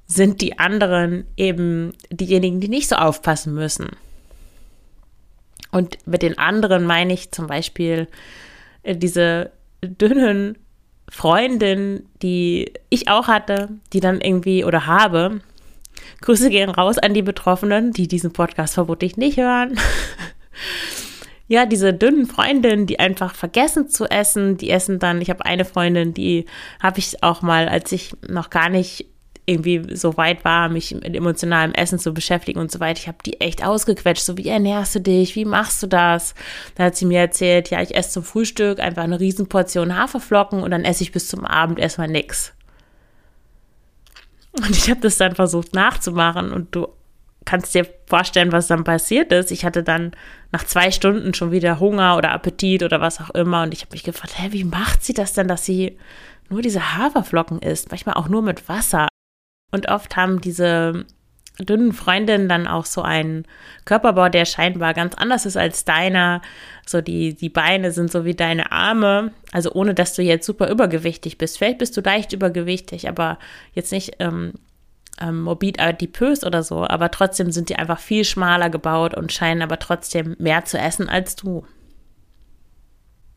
sind 0.06 0.40
die 0.40 0.58
anderen 0.58 1.26
eben 1.36 1.92
diejenigen, 2.10 2.60
die 2.60 2.68
nicht 2.68 2.88
so 2.88 2.96
aufpassen 2.96 3.54
müssen. 3.54 3.88
Und 5.70 5.98
mit 6.06 6.22
den 6.22 6.38
anderen 6.38 6.84
meine 6.84 7.14
ich 7.14 7.30
zum 7.32 7.46
Beispiel 7.46 8.08
äh, 8.82 8.96
diese 8.96 9.50
dünnen 9.82 10.58
Freundinnen, 11.10 12.08
die 12.22 12.72
ich 12.90 13.08
auch 13.08 13.28
hatte, 13.28 13.68
die 13.92 14.00
dann 14.00 14.20
irgendwie 14.20 14.64
oder 14.64 14.86
habe. 14.86 15.40
Grüße 16.20 16.50
gehen 16.50 16.70
raus 16.70 16.98
an 16.98 17.14
die 17.14 17.22
Betroffenen, 17.22 17.92
die 17.92 18.08
diesen 18.08 18.32
Podcast 18.32 18.74
vermutlich 18.74 19.16
nicht 19.16 19.36
hören. 19.36 19.78
ja, 21.48 21.66
diese 21.66 21.92
dünnen 21.92 22.26
Freundinnen, 22.26 22.86
die 22.86 22.98
einfach 22.98 23.34
vergessen 23.34 23.88
zu 23.88 24.06
essen, 24.06 24.56
die 24.56 24.70
essen 24.70 24.98
dann. 24.98 25.20
Ich 25.20 25.30
habe 25.30 25.44
eine 25.44 25.64
Freundin, 25.64 26.14
die 26.14 26.46
habe 26.82 26.98
ich 26.98 27.22
auch 27.22 27.42
mal, 27.42 27.68
als 27.68 27.92
ich 27.92 28.14
noch 28.26 28.50
gar 28.50 28.68
nicht 28.68 29.06
irgendwie 29.46 29.94
so 29.94 30.16
weit 30.16 30.44
war, 30.44 30.68
mich 30.68 30.94
mit 30.94 31.14
emotionalem 31.14 31.72
Essen 31.74 31.98
zu 31.98 32.14
beschäftigen 32.14 32.58
und 32.58 32.72
so 32.72 32.80
weiter. 32.80 33.00
Ich 33.00 33.08
habe 33.08 33.18
die 33.24 33.40
echt 33.40 33.64
ausgequetscht. 33.64 34.24
So, 34.24 34.38
wie 34.38 34.48
ernährst 34.48 34.94
du 34.94 35.00
dich? 35.00 35.36
Wie 35.36 35.44
machst 35.44 35.82
du 35.82 35.86
das? 35.86 36.34
Dann 36.76 36.86
hat 36.86 36.96
sie 36.96 37.04
mir 37.04 37.20
erzählt, 37.20 37.70
ja, 37.70 37.82
ich 37.82 37.94
esse 37.94 38.10
zum 38.10 38.22
Frühstück 38.22 38.80
einfach 38.80 39.02
eine 39.02 39.20
Riesenportion 39.20 39.96
Haferflocken 39.96 40.62
und 40.62 40.70
dann 40.70 40.84
esse 40.84 41.02
ich 41.02 41.12
bis 41.12 41.28
zum 41.28 41.44
Abend 41.44 41.78
erstmal 41.78 42.08
nichts. 42.08 42.54
Und 44.56 44.70
ich 44.70 44.88
habe 44.90 45.00
das 45.00 45.16
dann 45.16 45.34
versucht 45.34 45.74
nachzumachen 45.74 46.52
und 46.52 46.74
du 46.74 46.88
kannst 47.44 47.74
dir 47.74 47.86
vorstellen, 48.06 48.52
was 48.52 48.68
dann 48.68 48.84
passiert 48.84 49.32
ist. 49.32 49.50
Ich 49.50 49.64
hatte 49.64 49.82
dann 49.82 50.12
nach 50.52 50.64
zwei 50.64 50.90
Stunden 50.90 51.34
schon 51.34 51.50
wieder 51.50 51.80
Hunger 51.80 52.16
oder 52.16 52.32
Appetit 52.32 52.82
oder 52.82 53.00
was 53.00 53.20
auch 53.20 53.30
immer 53.30 53.62
und 53.64 53.74
ich 53.74 53.82
habe 53.82 53.92
mich 53.92 54.04
gefragt, 54.04 54.38
hä, 54.38 54.48
wie 54.52 54.64
macht 54.64 55.04
sie 55.04 55.12
das 55.12 55.32
denn, 55.32 55.48
dass 55.48 55.64
sie 55.64 55.98
nur 56.48 56.62
diese 56.62 56.96
Haferflocken 56.96 57.60
isst? 57.60 57.90
Manchmal 57.90 58.14
auch 58.14 58.28
nur 58.28 58.42
mit 58.42 58.68
Wasser. 58.68 59.08
Und 59.72 59.88
oft 59.88 60.16
haben 60.16 60.40
diese 60.40 61.04
dünnen 61.60 61.92
Freundinnen 61.92 62.48
dann 62.48 62.66
auch 62.66 62.84
so 62.84 63.02
einen 63.02 63.44
Körperbau, 63.84 64.28
der 64.28 64.44
scheinbar 64.44 64.92
ganz 64.92 65.14
anders 65.14 65.46
ist 65.46 65.56
als 65.56 65.84
deiner. 65.84 66.42
So 66.84 67.00
die, 67.00 67.34
die 67.34 67.48
Beine 67.48 67.92
sind 67.92 68.10
so 68.10 68.24
wie 68.24 68.34
deine 68.34 68.72
Arme. 68.72 69.32
Also 69.52 69.72
ohne, 69.72 69.94
dass 69.94 70.14
du 70.14 70.22
jetzt 70.22 70.46
super 70.46 70.68
übergewichtig 70.68 71.38
bist. 71.38 71.58
Vielleicht 71.58 71.78
bist 71.78 71.96
du 71.96 72.00
leicht 72.00 72.32
übergewichtig, 72.32 73.08
aber 73.08 73.38
jetzt 73.72 73.92
nicht 73.92 74.16
ähm, 74.18 74.54
ähm, 75.20 75.42
morbid 75.42 75.80
adipös 75.80 76.44
oder 76.44 76.64
so. 76.64 76.86
Aber 76.86 77.10
trotzdem 77.12 77.52
sind 77.52 77.68
die 77.68 77.76
einfach 77.76 78.00
viel 78.00 78.24
schmaler 78.24 78.68
gebaut 78.68 79.16
und 79.16 79.32
scheinen 79.32 79.62
aber 79.62 79.78
trotzdem 79.78 80.34
mehr 80.38 80.64
zu 80.64 80.76
essen 80.76 81.08
als 81.08 81.36
du. 81.36 81.64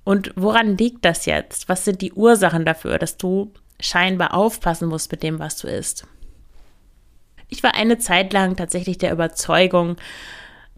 Und 0.04 0.32
woran 0.36 0.78
liegt 0.78 1.06
das 1.06 1.26
jetzt? 1.26 1.70
Was 1.70 1.86
sind 1.86 2.02
die 2.02 2.14
Ursachen 2.14 2.66
dafür, 2.66 2.98
dass 2.98 3.18
du 3.18 3.52
scheinbar 3.80 4.34
aufpassen 4.34 4.88
musst 4.88 5.12
mit 5.12 5.22
dem, 5.22 5.38
was 5.38 5.58
du 5.58 5.68
isst? 5.68 6.08
Ich 7.50 7.64
war 7.64 7.76
eine 7.76 7.98
Zeit 7.98 8.34
lang 8.34 8.56
tatsächlich 8.56 8.98
der 8.98 9.12
Überzeugung, 9.12 9.96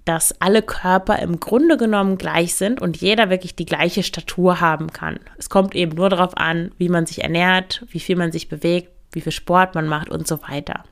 dass 0.06 0.40
alle 0.42 0.62
Körper 0.62 1.20
im 1.20 1.40
Grunde 1.40 1.78
genommen 1.78 2.18
gleich 2.18 2.56
sind 2.56 2.82
und 2.82 2.98
jeder 2.98 3.30
wirklich 3.30 3.56
die 3.56 3.66
gleiche 3.66 4.04
Statur 4.04 4.60
haben 4.60 4.92
kann. 4.92 5.20
Es 5.38 5.50
kommt 5.50 5.76
eben 5.76 5.96
nur 5.96 6.10
darauf 6.10 6.36
an, 6.38 6.72
wie 6.78 6.90
man 6.90 7.06
sich 7.06 7.24
ernährt, 7.24 7.86
wie 7.90 8.00
viel 8.00 8.16
man 8.16 8.32
sich 8.32 8.50
bewegt, 8.50 8.92
wie 9.12 9.22
viel 9.22 9.32
Sport 9.32 9.76
man 9.76 9.88
macht 9.88 10.10
und 10.10 10.28
so 10.28 10.42
weiter. 10.44 10.84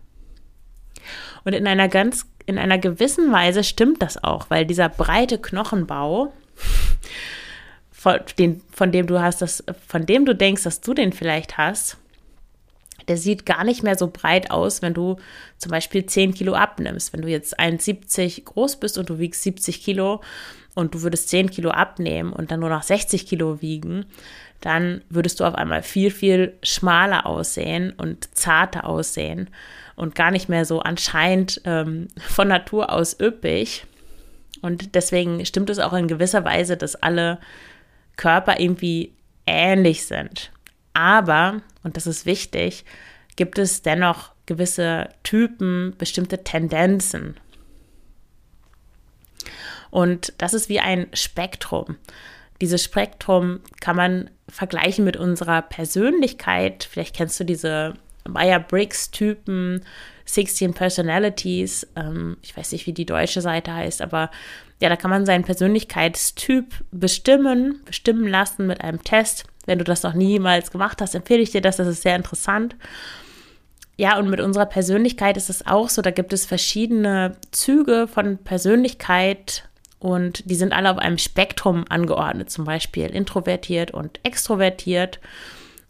Und 1.43 1.53
in 1.53 1.67
einer 1.67 1.87
ganz, 1.87 2.25
in 2.45 2.57
einer 2.57 2.77
gewissen 2.77 3.31
Weise 3.31 3.63
stimmt 3.63 4.01
das 4.01 4.23
auch, 4.23 4.49
weil 4.49 4.65
dieser 4.65 4.89
breite 4.89 5.39
Knochenbau, 5.39 6.33
von, 7.91 8.91
dem 8.91 9.07
du 9.07 9.19
hast, 9.19 9.41
das, 9.41 9.63
von 9.87 10.05
dem 10.05 10.25
du 10.25 10.35
denkst, 10.35 10.63
dass 10.63 10.81
du 10.81 10.93
den 10.93 11.11
vielleicht 11.11 11.57
hast, 11.57 11.97
der 13.07 13.17
sieht 13.17 13.45
gar 13.45 13.63
nicht 13.63 13.83
mehr 13.83 13.97
so 13.97 14.07
breit 14.07 14.51
aus, 14.51 14.81
wenn 14.81 14.93
du 14.93 15.17
zum 15.57 15.71
Beispiel 15.71 16.05
10 16.05 16.33
Kilo 16.33 16.53
abnimmst. 16.53 17.13
Wenn 17.13 17.21
du 17.21 17.29
jetzt 17.29 17.59
1,70 17.59 18.43
groß 18.43 18.77
bist 18.77 18.97
und 18.97 19.09
du 19.09 19.19
wiegst 19.19 19.43
70 19.43 19.81
Kilo 19.81 20.21
und 20.75 20.93
du 20.93 21.01
würdest 21.01 21.29
10 21.29 21.49
Kilo 21.49 21.71
abnehmen 21.71 22.33
und 22.33 22.51
dann 22.51 22.59
nur 22.59 22.69
noch 22.69 22.83
60 22.83 23.25
Kilo 23.25 23.61
wiegen, 23.61 24.05
dann 24.61 25.01
würdest 25.09 25.39
du 25.39 25.45
auf 25.45 25.55
einmal 25.55 25.83
viel, 25.83 26.11
viel 26.11 26.57
schmaler 26.63 27.25
aussehen 27.25 27.93
und 27.95 28.35
zarter 28.35 28.85
aussehen 28.85 29.49
und 29.95 30.15
gar 30.15 30.31
nicht 30.31 30.49
mehr 30.49 30.65
so 30.65 30.79
anscheinend 30.79 31.61
ähm, 31.65 32.07
von 32.19 32.47
Natur 32.47 32.91
aus 32.91 33.19
üppig. 33.19 33.85
Und 34.61 34.95
deswegen 34.95 35.45
stimmt 35.45 35.69
es 35.69 35.79
auch 35.79 35.93
in 35.93 36.07
gewisser 36.07 36.43
Weise, 36.43 36.77
dass 36.77 36.95
alle 36.95 37.39
Körper 38.15 38.59
irgendwie 38.59 39.13
ähnlich 39.45 40.05
sind. 40.05 40.51
Aber, 40.93 41.61
und 41.87 41.95
das 41.95 42.05
ist 42.05 42.25
wichtig, 42.25 42.83
gibt 43.37 43.57
es 43.57 43.81
dennoch 43.81 44.33
gewisse 44.45 45.07
Typen, 45.23 45.95
bestimmte 45.97 46.43
Tendenzen. 46.43 47.37
Und 49.89 50.33
das 50.37 50.53
ist 50.53 50.67
wie 50.67 50.81
ein 50.81 51.07
Spektrum. 51.13 51.95
Dieses 52.59 52.83
Spektrum 52.83 53.61
kann 53.79 53.95
man 53.95 54.29
vergleichen 54.49 55.05
mit 55.05 55.15
unserer 55.15 55.61
Persönlichkeit. 55.61 56.83
Vielleicht 56.91 57.15
kennst 57.15 57.39
du 57.39 57.45
diese 57.45 57.93
Meyer-Briggs-Typen, 58.27 59.85
16 60.25 60.73
Personalities. 60.73 61.87
Ähm, 61.95 62.35
ich 62.41 62.57
weiß 62.57 62.73
nicht, 62.73 62.85
wie 62.85 62.93
die 62.93 63.05
deutsche 63.05 63.39
Seite 63.39 63.73
heißt, 63.73 64.01
aber 64.01 64.29
ja, 64.81 64.89
da 64.89 64.97
kann 64.97 65.09
man 65.09 65.25
seinen 65.25 65.45
Persönlichkeitstyp 65.45 66.83
bestimmen, 66.91 67.81
bestimmen 67.85 68.27
lassen 68.27 68.67
mit 68.67 68.81
einem 68.81 69.01
Test. 69.03 69.45
Wenn 69.67 69.77
du 69.77 69.83
das 69.83 70.01
noch 70.01 70.13
niemals 70.13 70.71
gemacht 70.71 70.99
hast, 71.01 71.13
empfehle 71.13 71.43
ich 71.43 71.51
dir 71.51 71.61
das. 71.61 71.77
Das 71.77 71.87
ist 71.87 72.01
sehr 72.01 72.15
interessant. 72.15 72.75
Ja, 73.97 74.17
und 74.17 74.29
mit 74.29 74.39
unserer 74.41 74.65
Persönlichkeit 74.65 75.37
ist 75.37 75.49
es 75.49 75.65
auch 75.65 75.89
so, 75.89 76.01
da 76.01 76.11
gibt 76.11 76.33
es 76.33 76.45
verschiedene 76.45 77.35
Züge 77.51 78.07
von 78.07 78.37
Persönlichkeit 78.37 79.67
und 79.99 80.49
die 80.49 80.55
sind 80.55 80.73
alle 80.73 80.91
auf 80.91 80.99
einem 80.99 81.17
Spektrum 81.17 81.85
angeordnet, 81.89 82.49
zum 82.49 82.65
Beispiel 82.65 83.07
introvertiert 83.07 83.91
und 83.91 84.19
extrovertiert. 84.23 85.19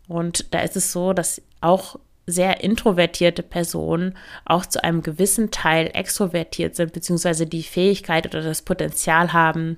Und 0.08 0.54
da 0.54 0.60
ist 0.60 0.78
es 0.78 0.94
so, 0.94 1.12
dass 1.12 1.42
auch 1.60 1.98
sehr 2.26 2.64
introvertierte 2.64 3.44
Personen 3.44 4.16
auch 4.46 4.66
zu 4.66 4.84
einem 4.84 5.02
gewissen 5.02 5.52
Teil 5.52 5.90
extrovertiert 5.94 6.76
sind, 6.76 6.94
beziehungsweise 6.94 7.46
die 7.46 7.64
Fähigkeit 7.64 8.26
oder 8.26 8.42
das 8.42 8.62
Potenzial 8.62 9.34
haben, 9.34 9.76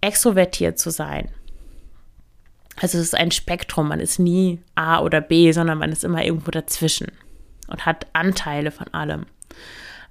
extrovertiert 0.00 0.78
zu 0.78 0.90
sein. 0.90 1.28
Also 2.80 2.98
es 2.98 3.04
ist 3.04 3.14
ein 3.16 3.30
Spektrum, 3.30 3.88
man 3.88 4.00
ist 4.00 4.18
nie 4.18 4.60
A 4.74 5.00
oder 5.00 5.20
B, 5.20 5.50
sondern 5.52 5.78
man 5.78 5.90
ist 5.90 6.04
immer 6.04 6.24
irgendwo 6.24 6.50
dazwischen 6.50 7.08
und 7.66 7.86
hat 7.86 8.06
Anteile 8.12 8.70
von 8.70 8.92
allem. 8.94 9.26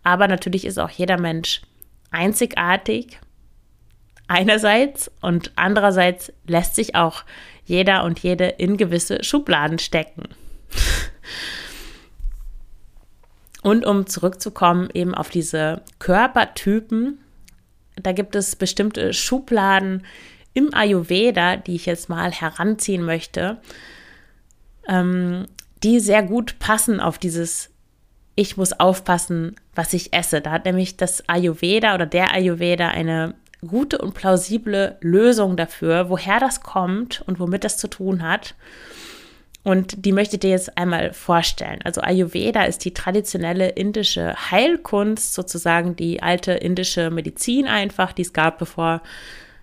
Aber 0.04 0.28
natürlich 0.28 0.66
ist 0.66 0.78
auch 0.78 0.90
jeder 0.90 1.20
Mensch 1.20 1.62
einzigartig 2.12 3.20
einerseits 4.28 5.10
und 5.22 5.52
andererseits 5.56 6.34
lässt 6.46 6.76
sich 6.76 6.96
auch 6.96 7.24
jeder 7.66 8.04
und 8.04 8.20
jede 8.20 8.46
in 8.46 8.78
gewisse 8.78 9.24
Schubladen 9.24 9.80
stecken. 9.80 10.24
und 13.62 13.86
um 13.86 14.08
zurückzukommen 14.08 14.90
eben 14.94 15.16
auf 15.16 15.30
diese 15.30 15.82
Körpertypen, 16.00 17.20
da 17.96 18.12
gibt 18.12 18.36
es 18.36 18.56
bestimmte 18.56 19.14
Schubladen, 19.14 20.06
im 20.58 20.74
Ayurveda, 20.74 21.58
die 21.58 21.76
ich 21.76 21.86
jetzt 21.86 22.10
mal 22.10 22.32
heranziehen 22.32 23.04
möchte, 23.04 23.58
ähm, 24.88 25.46
die 25.84 26.00
sehr 26.00 26.24
gut 26.24 26.58
passen 26.58 27.00
auf 27.00 27.20
dieses 27.20 27.70
Ich 28.34 28.58
muss 28.58 28.74
aufpassen, 28.74 29.56
was 29.76 29.94
ich 29.94 30.14
esse. 30.14 30.42
Da 30.42 30.50
hat 30.50 30.66
nämlich 30.66 30.98
das 30.98 31.30
Ayurveda 31.30 31.94
oder 31.94 32.08
der 32.08 32.34
Ayurveda 32.34 32.88
eine 32.88 33.36
gute 33.68 34.00
und 34.00 34.16
plausible 34.16 34.98
Lösung 35.02 35.58
dafür, 35.58 36.10
woher 36.10 36.40
das 36.40 36.62
kommt 36.62 37.24
und 37.28 37.40
womit 37.40 37.64
das 37.64 37.78
zu 37.78 37.88
tun 37.88 38.24
hat. 38.24 38.56
Und 39.64 40.06
die 40.06 40.12
möchte 40.12 40.38
ich 40.38 40.40
dir 40.40 40.50
jetzt 40.52 40.76
einmal 40.76 41.14
vorstellen. 41.14 41.82
Also 41.84 42.02
Ayurveda 42.02 42.64
ist 42.64 42.84
die 42.84 42.96
traditionelle 42.96 43.70
indische 43.70 44.34
Heilkunst, 44.50 45.36
sozusagen 45.36 45.96
die 45.96 46.24
alte 46.24 46.54
indische 46.54 47.12
Medizin 47.12 47.68
einfach, 47.68 48.12
die 48.12 48.24
es 48.24 48.34
gab, 48.34 48.58
bevor 48.58 49.04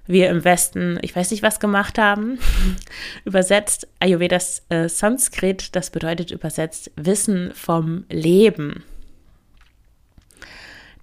wir 0.06 0.28
im 0.28 0.44
Westen, 0.44 0.99
ich 1.02 1.16
weiß 1.16 1.30
nicht, 1.30 1.42
was 1.42 1.61
gemacht 1.61 1.99
haben, 1.99 2.38
übersetzt 3.25 3.88
Ayurvedas 4.00 4.62
äh, 4.68 4.88
Sanskrit, 4.88 5.75
das 5.75 5.90
bedeutet 5.90 6.30
übersetzt 6.30 6.90
Wissen 6.96 7.52
vom 7.54 8.04
Leben. 8.11 8.84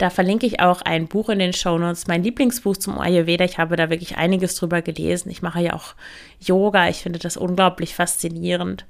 Da 0.01 0.09
verlinke 0.09 0.47
ich 0.47 0.59
auch 0.59 0.81
ein 0.81 1.07
Buch 1.07 1.29
in 1.29 1.37
den 1.37 1.53
Show 1.53 1.77
Notes, 1.77 2.07
mein 2.07 2.23
Lieblingsbuch 2.23 2.75
zum 2.75 2.97
Ayurveda. 2.97 3.45
Ich 3.45 3.59
habe 3.59 3.75
da 3.75 3.91
wirklich 3.91 4.17
einiges 4.17 4.55
drüber 4.55 4.81
gelesen. 4.81 5.29
Ich 5.29 5.43
mache 5.43 5.61
ja 5.61 5.73
auch 5.73 5.93
Yoga. 6.39 6.89
Ich 6.89 7.03
finde 7.03 7.19
das 7.19 7.37
unglaublich 7.37 7.93
faszinierend, 7.93 8.87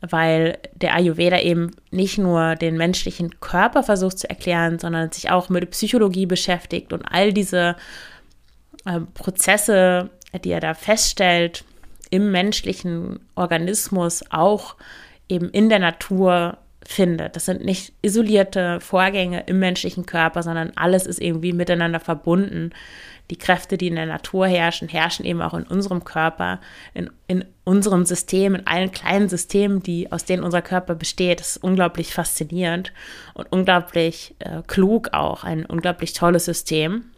weil 0.00 0.58
der 0.74 0.96
Ayurveda 0.96 1.38
eben 1.38 1.70
nicht 1.92 2.18
nur 2.18 2.56
den 2.56 2.76
menschlichen 2.76 3.38
Körper 3.38 3.84
versucht 3.84 4.18
zu 4.18 4.28
erklären, 4.28 4.80
sondern 4.80 5.12
sich 5.12 5.30
auch 5.30 5.48
mit 5.48 5.70
Psychologie 5.70 6.26
beschäftigt 6.26 6.92
und 6.92 7.02
all 7.02 7.32
diese 7.32 7.76
äh, 8.84 9.00
Prozesse, 9.14 10.10
die 10.44 10.50
er 10.50 10.60
da 10.60 10.74
feststellt, 10.74 11.64
im 12.10 12.30
menschlichen 12.30 13.20
Organismus 13.34 14.22
auch 14.30 14.76
eben 15.28 15.48
in 15.50 15.68
der 15.68 15.78
Natur 15.78 16.58
findet. 16.84 17.36
Das 17.36 17.46
sind 17.46 17.64
nicht 17.64 17.92
isolierte 18.02 18.80
Vorgänge 18.80 19.44
im 19.46 19.58
menschlichen 19.58 20.06
Körper, 20.06 20.42
sondern 20.42 20.72
alles 20.76 21.06
ist 21.06 21.20
irgendwie 21.20 21.52
miteinander 21.52 22.00
verbunden. 22.00 22.70
Die 23.30 23.38
Kräfte, 23.38 23.78
die 23.78 23.86
in 23.86 23.94
der 23.94 24.06
Natur 24.06 24.46
herrschen, 24.46 24.88
herrschen 24.88 25.24
eben 25.24 25.40
auch 25.40 25.54
in 25.54 25.62
unserem 25.62 26.04
Körper, 26.04 26.60
in, 26.92 27.08
in 27.28 27.44
unserem 27.64 28.04
System, 28.04 28.54
in 28.56 28.66
allen 28.66 28.90
kleinen 28.90 29.28
Systemen, 29.28 29.82
die, 29.82 30.10
aus 30.12 30.24
denen 30.24 30.42
unser 30.42 30.60
Körper 30.60 30.94
besteht. 30.94 31.40
Das 31.40 31.56
ist 31.56 31.64
unglaublich 31.64 32.12
faszinierend 32.12 32.92
und 33.34 33.50
unglaublich 33.50 34.34
äh, 34.40 34.62
klug 34.66 35.10
auch, 35.12 35.44
ein 35.44 35.64
unglaublich 35.64 36.12
tolles 36.12 36.44
System. 36.44 37.11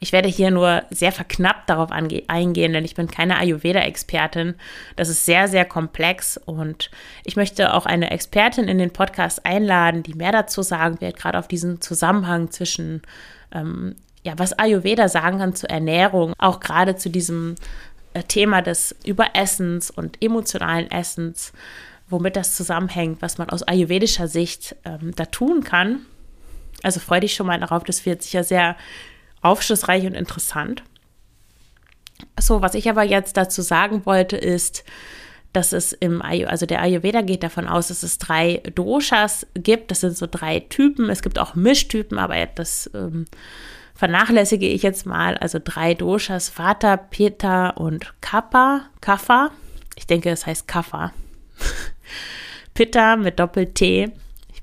Ich 0.00 0.12
werde 0.12 0.28
hier 0.28 0.50
nur 0.50 0.82
sehr 0.90 1.12
verknappt 1.12 1.68
darauf 1.70 1.90
eingehen, 1.90 2.72
denn 2.72 2.84
ich 2.84 2.94
bin 2.94 3.08
keine 3.08 3.38
Ayurveda-Expertin. 3.38 4.54
Das 4.96 5.08
ist 5.08 5.24
sehr, 5.24 5.48
sehr 5.48 5.64
komplex 5.64 6.36
und 6.36 6.90
ich 7.24 7.36
möchte 7.36 7.74
auch 7.74 7.86
eine 7.86 8.10
Expertin 8.10 8.68
in 8.68 8.78
den 8.78 8.92
Podcast 8.92 9.44
einladen, 9.46 10.02
die 10.02 10.14
mehr 10.14 10.32
dazu 10.32 10.62
sagen 10.62 11.00
wird, 11.00 11.16
gerade 11.16 11.38
auf 11.38 11.48
diesen 11.48 11.80
Zusammenhang 11.80 12.50
zwischen, 12.50 13.02
ähm, 13.52 13.96
ja, 14.22 14.34
was 14.36 14.58
Ayurveda 14.58 15.08
sagen 15.08 15.38
kann 15.38 15.54
zur 15.54 15.70
Ernährung, 15.70 16.34
auch 16.38 16.60
gerade 16.60 16.96
zu 16.96 17.08
diesem 17.08 17.54
äh, 18.16 18.22
Thema 18.22 18.62
des 18.62 18.94
Überessens 19.04 19.90
und 19.90 20.22
emotionalen 20.22 20.90
Essens, 20.90 21.52
womit 22.08 22.36
das 22.36 22.56
zusammenhängt, 22.56 23.20
was 23.20 23.38
man 23.38 23.50
aus 23.50 23.62
ayurvedischer 23.62 24.28
Sicht 24.28 24.76
ähm, 24.84 25.12
da 25.16 25.26
tun 25.26 25.64
kann. 25.64 26.06
Also 26.82 27.00
freue 27.00 27.20
dich 27.20 27.34
schon 27.34 27.46
mal 27.46 27.60
darauf, 27.60 27.84
das 27.84 28.06
wird 28.06 28.22
sicher 28.22 28.44
sehr 28.44 28.76
aufschlussreich 29.46 30.04
und 30.06 30.14
interessant. 30.14 30.82
So, 32.38 32.62
was 32.62 32.74
ich 32.74 32.88
aber 32.88 33.02
jetzt 33.02 33.36
dazu 33.36 33.62
sagen 33.62 34.06
wollte, 34.06 34.36
ist, 34.36 34.84
dass 35.52 35.72
es 35.72 35.92
im 35.92 36.20
Ayurveda, 36.20 36.50
also 36.50 36.66
der 36.66 36.82
Ayurveda 36.82 37.22
geht 37.22 37.42
davon 37.42 37.66
aus, 37.66 37.88
dass 37.88 38.02
es 38.02 38.18
drei 38.18 38.62
Doshas 38.74 39.46
gibt. 39.54 39.90
Das 39.90 40.00
sind 40.00 40.16
so 40.16 40.26
drei 40.30 40.60
Typen. 40.60 41.08
Es 41.08 41.22
gibt 41.22 41.38
auch 41.38 41.54
Mischtypen, 41.54 42.18
aber 42.18 42.44
das 42.46 42.90
ähm, 42.94 43.24
vernachlässige 43.94 44.68
ich 44.68 44.82
jetzt 44.82 45.06
mal. 45.06 45.38
Also 45.38 45.58
drei 45.62 45.94
Doshas, 45.94 46.58
Vata, 46.58 46.98
Pitta 46.98 47.70
und 47.70 48.20
Kappa, 48.20 48.82
Kapha. 49.00 49.50
Ich 49.96 50.06
denke, 50.06 50.30
es 50.30 50.44
heißt 50.44 50.68
Kapha. 50.68 51.12
Pitta 52.74 53.16
mit 53.16 53.40
Doppel-T 53.40 54.12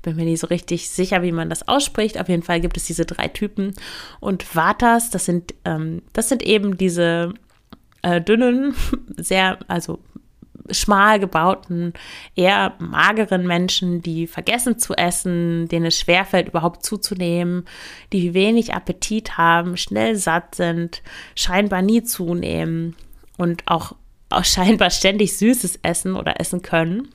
bin 0.04 0.16
mir 0.16 0.24
nicht 0.24 0.40
so 0.40 0.46
richtig 0.46 0.88
sicher, 0.88 1.22
wie 1.22 1.32
man 1.32 1.50
das 1.50 1.66
ausspricht. 1.66 2.20
Auf 2.20 2.28
jeden 2.28 2.42
Fall 2.42 2.60
gibt 2.60 2.76
es 2.76 2.84
diese 2.84 3.04
drei 3.04 3.28
Typen. 3.28 3.74
Und 4.20 4.54
Vatas, 4.54 5.10
das 5.10 5.24
sind, 5.24 5.54
ähm, 5.64 6.02
das 6.12 6.28
sind 6.28 6.42
eben 6.42 6.76
diese 6.76 7.34
äh, 8.02 8.20
dünnen, 8.20 8.74
sehr, 9.16 9.58
also 9.66 9.98
schmal 10.70 11.20
gebauten, 11.20 11.92
eher 12.36 12.74
mageren 12.78 13.46
Menschen, 13.46 14.00
die 14.00 14.26
vergessen 14.26 14.78
zu 14.78 14.94
essen, 14.94 15.68
denen 15.68 15.86
es 15.86 15.98
schwerfällt, 15.98 16.48
überhaupt 16.48 16.84
zuzunehmen, 16.84 17.66
die 18.12 18.34
wenig 18.34 18.72
Appetit 18.72 19.36
haben, 19.36 19.76
schnell 19.76 20.16
satt 20.16 20.54
sind, 20.54 21.02
scheinbar 21.34 21.82
nie 21.82 22.02
zunehmen 22.02 22.96
und 23.36 23.62
auch, 23.66 23.94
auch 24.30 24.44
scheinbar 24.44 24.90
ständig 24.90 25.36
Süßes 25.36 25.80
essen 25.82 26.16
oder 26.16 26.40
essen 26.40 26.62
können. 26.62 27.08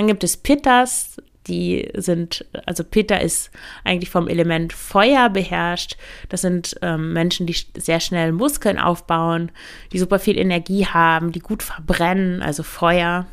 Dann 0.00 0.06
gibt 0.06 0.24
es 0.24 0.38
Pittas, 0.38 1.18
die 1.46 1.90
sind, 1.94 2.46
also 2.64 2.84
Pitta 2.84 3.16
ist 3.16 3.50
eigentlich 3.84 4.08
vom 4.08 4.28
Element 4.28 4.72
Feuer 4.72 5.28
beherrscht. 5.28 5.98
Das 6.30 6.40
sind 6.40 6.74
ähm, 6.80 7.12
Menschen, 7.12 7.46
die 7.46 7.54
sehr 7.76 8.00
schnell 8.00 8.32
Muskeln 8.32 8.78
aufbauen, 8.78 9.52
die 9.92 9.98
super 9.98 10.18
viel 10.18 10.38
Energie 10.38 10.86
haben, 10.86 11.32
die 11.32 11.40
gut 11.40 11.62
verbrennen, 11.62 12.40
also 12.40 12.62
Feuer. 12.62 13.26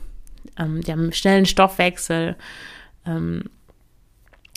Ähm, 0.60 0.82
die 0.82 0.92
haben 0.92 1.04
einen 1.04 1.14
schnellen 1.14 1.46
Stoffwechsel. 1.46 2.36
Ähm, 3.06 3.46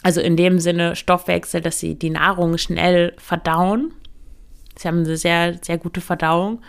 also 0.02 0.20
in 0.20 0.36
dem 0.36 0.58
Sinne 0.58 0.96
Stoffwechsel, 0.96 1.60
dass 1.60 1.78
sie 1.78 1.94
die 1.94 2.10
Nahrung 2.10 2.58
schnell 2.58 3.14
verdauen. 3.18 3.92
Sie 4.76 4.88
haben 4.88 5.04
eine 5.04 5.16
sehr, 5.16 5.60
sehr 5.62 5.78
gute 5.78 6.00
Verdauung. 6.00 6.60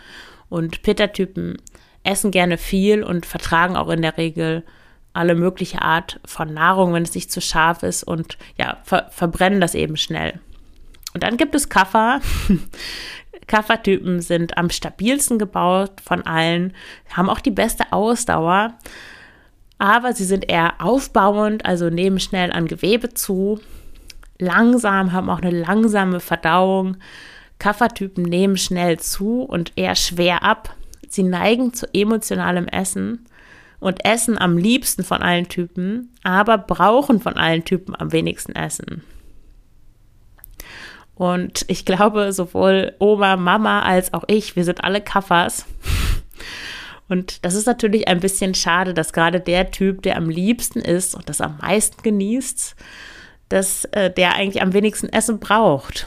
Und 0.48 0.82
Pitta-Typen 0.82 1.56
essen 2.04 2.30
gerne 2.30 2.58
viel 2.58 3.02
und 3.02 3.26
vertragen 3.26 3.74
auch 3.74 3.88
in 3.88 4.02
der 4.02 4.16
Regel 4.16 4.62
alle 5.12 5.34
mögliche 5.34 5.82
Art 5.82 6.20
von 6.24 6.52
Nahrung, 6.52 6.94
wenn 6.94 7.02
es 7.02 7.14
nicht 7.14 7.30
zu 7.30 7.40
scharf 7.40 7.82
ist 7.82 8.02
und 8.02 8.38
ja, 8.58 8.78
ver 8.84 9.08
verbrennen 9.10 9.60
das 9.60 9.74
eben 9.74 9.96
schnell. 9.96 10.40
Und 11.14 11.22
dann 11.22 11.36
gibt 11.36 11.54
es 11.54 11.68
Kaffer. 11.68 12.20
Kaffertypen 13.46 14.20
sind 14.20 14.56
am 14.56 14.70
stabilsten 14.70 15.38
gebaut 15.38 16.00
von 16.02 16.22
allen, 16.22 16.72
haben 17.10 17.28
auch 17.28 17.40
die 17.40 17.50
beste 17.50 17.92
Ausdauer, 17.92 18.74
aber 19.78 20.12
sie 20.12 20.24
sind 20.24 20.48
eher 20.48 20.74
aufbauend, 20.80 21.66
also 21.66 21.90
nehmen 21.90 22.20
schnell 22.20 22.52
an 22.52 22.66
Gewebe 22.68 23.14
zu, 23.14 23.60
langsam, 24.38 25.12
haben 25.12 25.28
auch 25.28 25.40
eine 25.40 25.50
langsame 25.50 26.20
Verdauung. 26.20 26.98
Kaffertypen 27.58 28.22
nehmen 28.22 28.56
schnell 28.56 28.98
zu 29.00 29.42
und 29.42 29.72
eher 29.76 29.96
schwer 29.96 30.42
ab. 30.42 30.74
Sie 31.08 31.22
neigen 31.22 31.74
zu 31.74 31.86
emotionalem 31.92 32.68
Essen 32.68 33.26
und 33.82 34.04
essen 34.04 34.38
am 34.38 34.56
liebsten 34.56 35.02
von 35.02 35.22
allen 35.22 35.48
Typen, 35.48 36.10
aber 36.22 36.56
brauchen 36.56 37.20
von 37.20 37.36
allen 37.36 37.64
Typen 37.64 37.96
am 37.98 38.12
wenigsten 38.12 38.54
Essen. 38.54 39.02
Und 41.16 41.64
ich 41.66 41.84
glaube, 41.84 42.32
sowohl 42.32 42.94
Oma, 43.00 43.36
Mama 43.36 43.82
als 43.82 44.14
auch 44.14 44.22
ich, 44.28 44.54
wir 44.54 44.64
sind 44.64 44.84
alle 44.84 45.00
Kaffers. 45.00 45.66
Und 47.08 47.44
das 47.44 47.54
ist 47.54 47.66
natürlich 47.66 48.06
ein 48.06 48.20
bisschen 48.20 48.54
schade, 48.54 48.94
dass 48.94 49.12
gerade 49.12 49.40
der 49.40 49.72
Typ, 49.72 50.02
der 50.02 50.16
am 50.16 50.30
liebsten 50.30 50.78
ist 50.78 51.16
und 51.16 51.28
das 51.28 51.40
am 51.40 51.58
meisten 51.60 52.00
genießt, 52.02 52.76
dass 53.48 53.84
äh, 53.86 54.10
der 54.12 54.36
eigentlich 54.36 54.62
am 54.62 54.72
wenigsten 54.72 55.08
Essen 55.08 55.40
braucht. 55.40 56.06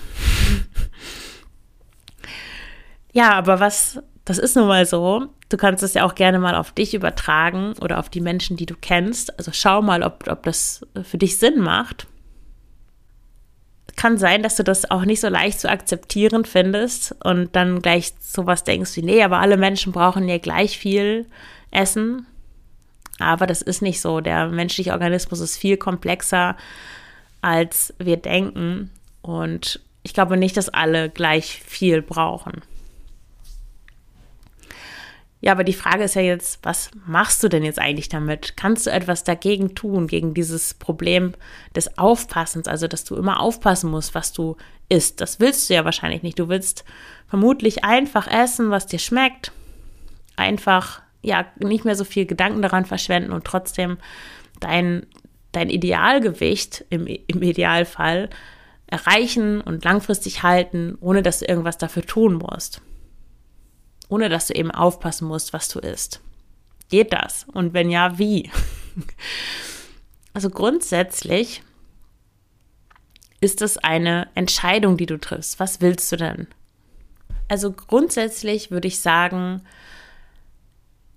ja, 3.12 3.34
aber 3.34 3.60
was, 3.60 4.00
das 4.26 4.40
ist 4.40 4.56
nun 4.56 4.68
mal 4.68 4.86
so. 4.88 5.28
Du 5.50 5.58
kannst 5.58 5.84
es 5.84 5.94
ja 5.94 6.04
auch 6.04 6.16
gerne 6.16 6.40
mal 6.40 6.56
auf 6.56 6.72
dich 6.72 6.96
übertragen 6.96 7.74
oder 7.80 8.00
auf 8.00 8.10
die 8.10 8.22
Menschen, 8.22 8.58
die 8.58 8.66
du 8.66 8.76
kennst. 8.76 9.38
Also 9.38 9.52
schau 9.54 9.84
mal, 9.84 10.02
ob, 10.02 10.28
ob 10.28 10.44
das 10.44 10.86
für 11.04 11.20
dich 11.20 11.38
Sinn 11.38 11.60
macht. 11.62 12.08
Kann 13.96 14.18
sein, 14.18 14.42
dass 14.44 14.56
du 14.56 14.64
das 14.64 14.90
auch 14.90 15.06
nicht 15.06 15.22
so 15.22 15.30
leicht 15.30 15.60
zu 15.60 15.70
akzeptieren 15.70 16.44
findest 16.44 17.16
und 17.24 17.56
dann 17.56 17.82
gleich 17.82 18.14
sowas 18.20 18.64
denkst 18.64 18.98
wie, 18.98 19.04
nee, 19.04 19.24
aber 19.24 19.40
alle 19.40 19.58
Menschen 19.58 19.94
brauchen 19.94 20.28
ja 20.28 20.40
gleich 20.40 20.78
viel 20.78 21.28
Essen. 21.72 22.26
Aber 23.20 23.46
das 23.48 23.62
ist 23.62 23.82
nicht 23.82 24.02
so. 24.02 24.22
Der 24.22 24.48
menschliche 24.48 24.92
Organismus 24.92 25.40
ist 25.40 25.56
viel 25.56 25.78
komplexer, 25.78 26.58
als 27.42 27.94
wir 28.00 28.18
denken. 28.18 28.90
Und 29.22 29.80
ich 30.04 30.14
glaube 30.14 30.36
nicht, 30.36 30.58
dass 30.58 30.70
alle 30.70 31.10
gleich 31.10 31.62
viel 31.66 32.02
brauchen. 32.02 32.64
Ja, 35.42 35.52
aber 35.52 35.64
die 35.64 35.74
Frage 35.74 36.04
ist 36.04 36.16
ja 36.16 36.22
jetzt, 36.22 36.60
was 36.64 36.90
machst 37.06 37.44
du 37.44 37.50
denn 37.50 37.64
jetzt 37.64 37.80
eigentlich 37.80 38.10
damit? 38.10 38.56
Kannst 38.58 38.88
du 38.88 38.92
etwas 38.92 39.24
dagegen 39.24 39.76
tun, 39.76 40.08
gegen 40.08 40.34
dieses 40.34 40.74
Problem 40.74 41.34
des 41.76 41.98
Aufpassens, 41.98 42.68
also 42.68 42.88
dass 42.88 43.04
du 43.04 43.16
immer 43.16 43.40
aufpassen 43.40 43.92
musst, 43.92 44.16
was 44.16 44.32
du 44.32 44.56
isst? 44.90 45.22
Das 45.22 45.40
willst 45.40 45.70
du 45.70 45.74
ja 45.74 45.86
wahrscheinlich 45.86 46.24
nicht. 46.24 46.40
Du 46.40 46.48
willst 46.48 46.86
vermutlich 47.28 47.84
einfach 47.84 48.28
essen, 48.28 48.72
was 48.72 48.88
dir 48.88 49.00
schmeckt. 49.00 49.52
Einfach, 50.38 51.02
ja, 51.22 51.46
nicht 51.60 51.86
mehr 51.86 51.96
so 51.96 52.06
viel 52.06 52.26
Gedanken 52.26 52.62
daran 52.62 52.86
verschwenden 52.86 53.32
und 53.32 53.46
trotzdem 53.46 53.98
dein, 54.62 55.06
dein 55.52 55.70
Idealgewicht 55.70 56.86
im, 56.90 57.08
im 57.08 57.42
Idealfall 57.42 58.30
erreichen 58.88 59.62
und 59.62 59.84
langfristig 59.84 60.44
halten, 60.44 60.98
ohne 61.02 61.22
dass 61.22 61.40
du 61.40 61.46
irgendwas 61.46 61.78
dafür 61.78 62.04
tun 62.04 62.36
musst 62.36 62.82
ohne 64.10 64.30
dass 64.30 64.48
du 64.48 64.56
eben 64.56 64.72
aufpassen 64.72 65.28
musst, 65.28 65.54
was 65.54 65.68
du 65.68 65.80
isst. 65.80 66.22
Geht 66.90 67.14
das? 67.14 67.46
Und 67.54 67.74
wenn 67.74 67.90
ja, 67.90 68.18
wie? 68.18 68.52
Also 70.34 70.50
grundsätzlich 70.50 71.64
ist 73.40 73.62
es 73.62 73.78
eine 73.78 74.28
Entscheidung, 74.36 74.98
die 74.98 75.06
du 75.06 75.18
triffst. 75.18 75.62
Was 75.62 75.80
willst 75.80 76.12
du 76.12 76.18
denn? 76.18 76.48
Also 77.48 77.72
grundsätzlich 77.72 78.70
würde 78.70 78.90
ich 78.90 79.00
sagen, 79.00 79.62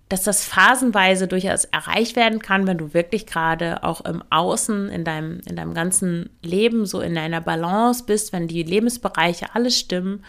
dass 0.09 0.23
das 0.23 0.45
phasenweise 0.45 1.29
durchaus 1.29 1.65
erreicht 1.65 2.17
werden 2.17 2.41
kann, 2.41 2.67
wenn 2.67 2.79
du 2.79 2.95
wirklich 2.95 3.27
gerade 3.27 3.83
auch 3.83 4.03
im 4.03 4.23
Außen, 4.31 4.89
in 4.89 5.05
deinem, 5.05 5.41
in 5.47 5.57
deinem 5.57 5.75
ganzen 5.75 6.31
Leben 6.43 6.87
so 6.87 7.01
in 7.01 7.15
deiner 7.15 7.41
Balance 7.41 8.05
bist, 8.05 8.33
wenn 8.33 8.49
die 8.49 8.63
Lebensbereiche 8.63 9.55
alles 9.55 9.79
stimmen, 9.79 10.25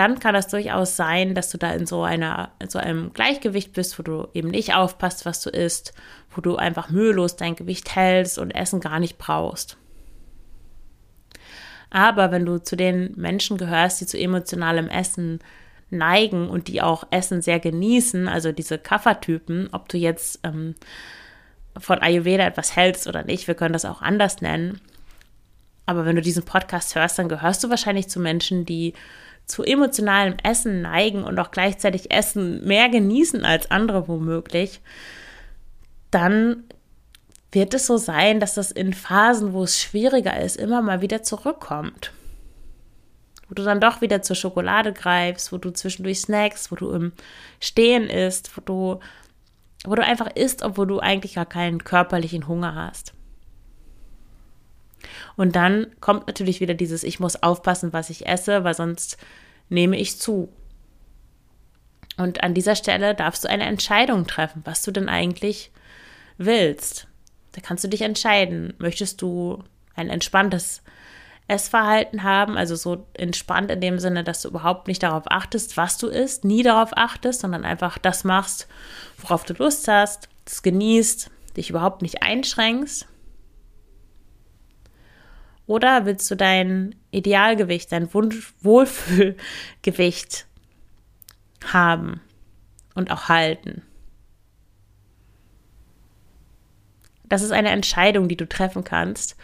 dann 0.00 0.18
kann 0.18 0.32
das 0.32 0.48
durchaus 0.48 0.96
sein, 0.96 1.34
dass 1.34 1.50
du 1.50 1.58
da 1.58 1.72
in 1.72 1.84
so 1.84 2.02
einer, 2.02 2.52
in 2.58 2.70
so 2.70 2.78
einem 2.78 3.12
Gleichgewicht 3.12 3.74
bist, 3.74 3.98
wo 3.98 4.02
du 4.02 4.28
eben 4.32 4.48
nicht 4.48 4.74
aufpasst, 4.74 5.26
was 5.26 5.42
du 5.42 5.50
isst, 5.50 5.92
wo 6.30 6.40
du 6.40 6.56
einfach 6.56 6.88
mühelos 6.88 7.36
dein 7.36 7.54
Gewicht 7.54 7.94
hältst 7.94 8.38
und 8.38 8.50
Essen 8.50 8.80
gar 8.80 8.98
nicht 8.98 9.18
brauchst. 9.18 9.76
Aber 11.90 12.30
wenn 12.30 12.46
du 12.46 12.56
zu 12.62 12.76
den 12.76 13.12
Menschen 13.16 13.58
gehörst, 13.58 14.00
die 14.00 14.06
zu 14.06 14.18
emotionalem 14.18 14.88
Essen 14.88 15.40
neigen 15.90 16.48
und 16.48 16.68
die 16.68 16.80
auch 16.80 17.04
Essen 17.10 17.42
sehr 17.42 17.60
genießen, 17.60 18.26
also 18.26 18.52
diese 18.52 18.78
Kaffertypen, 18.78 19.68
ob 19.72 19.90
du 19.90 19.98
jetzt 19.98 20.40
ähm, 20.44 20.76
von 21.76 21.98
Ayurveda 21.98 22.46
etwas 22.46 22.74
hältst 22.74 23.06
oder 23.06 23.22
nicht, 23.22 23.48
wir 23.48 23.54
können 23.54 23.74
das 23.74 23.84
auch 23.84 24.00
anders 24.00 24.40
nennen. 24.40 24.80
Aber 25.84 26.06
wenn 26.06 26.16
du 26.16 26.22
diesen 26.22 26.46
Podcast 26.46 26.94
hörst, 26.94 27.18
dann 27.18 27.28
gehörst 27.28 27.62
du 27.62 27.68
wahrscheinlich 27.68 28.08
zu 28.08 28.18
Menschen, 28.18 28.64
die 28.64 28.94
zu 29.50 29.62
emotionalem 29.64 30.36
Essen 30.42 30.82
neigen 30.82 31.24
und 31.24 31.38
auch 31.38 31.50
gleichzeitig 31.50 32.10
Essen 32.10 32.64
mehr 32.64 32.88
genießen 32.88 33.44
als 33.44 33.70
andere 33.70 34.08
womöglich, 34.08 34.80
dann 36.10 36.64
wird 37.52 37.74
es 37.74 37.86
so 37.86 37.96
sein, 37.96 38.40
dass 38.40 38.54
das 38.54 38.70
in 38.70 38.94
Phasen, 38.94 39.52
wo 39.52 39.64
es 39.64 39.80
schwieriger 39.80 40.40
ist, 40.40 40.56
immer 40.56 40.82
mal 40.82 41.00
wieder 41.00 41.22
zurückkommt. 41.22 42.12
wo 43.48 43.54
du 43.54 43.64
dann 43.64 43.80
doch 43.80 44.00
wieder 44.00 44.22
zur 44.22 44.36
Schokolade 44.36 44.92
greifst, 44.92 45.52
wo 45.52 45.58
du 45.58 45.72
zwischendurch 45.72 46.20
snackst, 46.20 46.70
wo 46.70 46.76
du 46.76 46.92
im 46.92 47.12
Stehen 47.58 48.08
isst, 48.08 48.56
wo 48.56 48.60
du, 48.60 49.00
wo 49.84 49.94
du 49.96 50.04
einfach 50.04 50.28
isst, 50.36 50.62
obwohl 50.62 50.86
du 50.86 51.00
eigentlich 51.00 51.34
gar 51.34 51.46
keinen 51.46 51.82
körperlichen 51.82 52.46
Hunger 52.46 52.76
hast. 52.76 53.12
Und 55.36 55.56
dann 55.56 55.86
kommt 56.00 56.26
natürlich 56.26 56.60
wieder 56.60 56.74
dieses, 56.74 57.02
ich 57.04 57.20
muss 57.20 57.42
aufpassen, 57.42 57.92
was 57.92 58.10
ich 58.10 58.26
esse, 58.26 58.64
weil 58.64 58.74
sonst 58.74 59.16
nehme 59.68 59.98
ich 59.98 60.18
zu. 60.18 60.52
Und 62.16 62.42
an 62.42 62.54
dieser 62.54 62.76
Stelle 62.76 63.14
darfst 63.14 63.44
du 63.44 63.48
eine 63.48 63.64
Entscheidung 63.64 64.26
treffen, 64.26 64.62
was 64.64 64.82
du 64.82 64.90
denn 64.90 65.08
eigentlich 65.08 65.70
willst. 66.36 67.06
Da 67.52 67.60
kannst 67.60 67.84
du 67.84 67.88
dich 67.88 68.02
entscheiden. 68.02 68.74
Möchtest 68.78 69.22
du 69.22 69.62
ein 69.94 70.08
entspanntes 70.08 70.82
Essverhalten 71.50 72.22
haben, 72.22 72.56
also 72.56 72.76
so 72.76 73.06
entspannt 73.14 73.70
in 73.72 73.80
dem 73.80 73.98
Sinne, 73.98 74.22
dass 74.22 74.42
du 74.42 74.48
überhaupt 74.48 74.86
nicht 74.86 75.02
darauf 75.02 75.24
achtest, 75.26 75.76
was 75.76 75.98
du 75.98 76.06
isst, 76.06 76.44
nie 76.44 76.62
darauf 76.62 76.96
achtest, 76.96 77.40
sondern 77.40 77.64
einfach 77.64 77.98
das 77.98 78.22
machst, 78.22 78.68
worauf 79.18 79.44
du 79.44 79.54
Lust 79.54 79.88
hast, 79.88 80.28
das 80.44 80.62
genießt, 80.62 81.28
dich 81.56 81.70
überhaupt 81.70 82.02
nicht 82.02 82.22
einschränkst? 82.22 83.06
Oder 85.70 86.04
willst 86.04 86.28
du 86.28 86.34
dein 86.34 86.96
Idealgewicht, 87.12 87.92
dein 87.92 88.12
Wohlfühlgewicht 88.12 90.46
haben 91.64 92.20
und 92.96 93.12
auch 93.12 93.28
halten? 93.28 93.82
Das 97.22 97.42
ist 97.42 97.52
eine 97.52 97.68
Entscheidung, 97.68 98.26
die 98.26 98.36
du 98.36 98.48
treffen 98.48 98.82
kannst. 98.82 99.36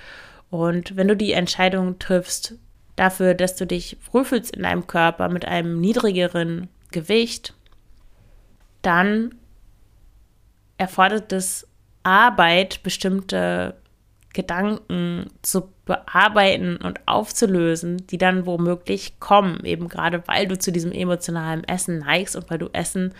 Und 0.50 0.96
wenn 0.96 1.06
du 1.06 1.16
die 1.16 1.30
Entscheidung 1.30 2.00
triffst 2.00 2.56
dafür, 2.96 3.34
dass 3.34 3.54
du 3.54 3.64
dich 3.64 3.96
wohlfühlst 4.10 4.56
in 4.56 4.64
deinem 4.64 4.88
Körper 4.88 5.28
mit 5.28 5.44
einem 5.44 5.80
niedrigeren 5.80 6.68
Gewicht, 6.90 7.54
dann 8.82 9.36
erfordert 10.76 11.32
es 11.32 11.68
Arbeit, 12.02 12.82
bestimmte 12.82 13.76
Gedanken 14.36 15.30
zu 15.40 15.72
bearbeiten 15.86 16.76
und 16.76 17.00
aufzulösen, 17.08 18.06
die 18.06 18.18
dann 18.18 18.44
womöglich 18.44 19.18
kommen, 19.18 19.64
eben 19.64 19.88
gerade 19.88 20.22
weil 20.26 20.46
du 20.46 20.58
zu 20.58 20.70
diesem 20.70 20.92
emotionalen 20.92 21.64
Essen 21.64 22.00
neigst 22.00 22.36
und 22.36 22.50
weil 22.50 22.58
du 22.58 22.68
Essen 22.74 23.14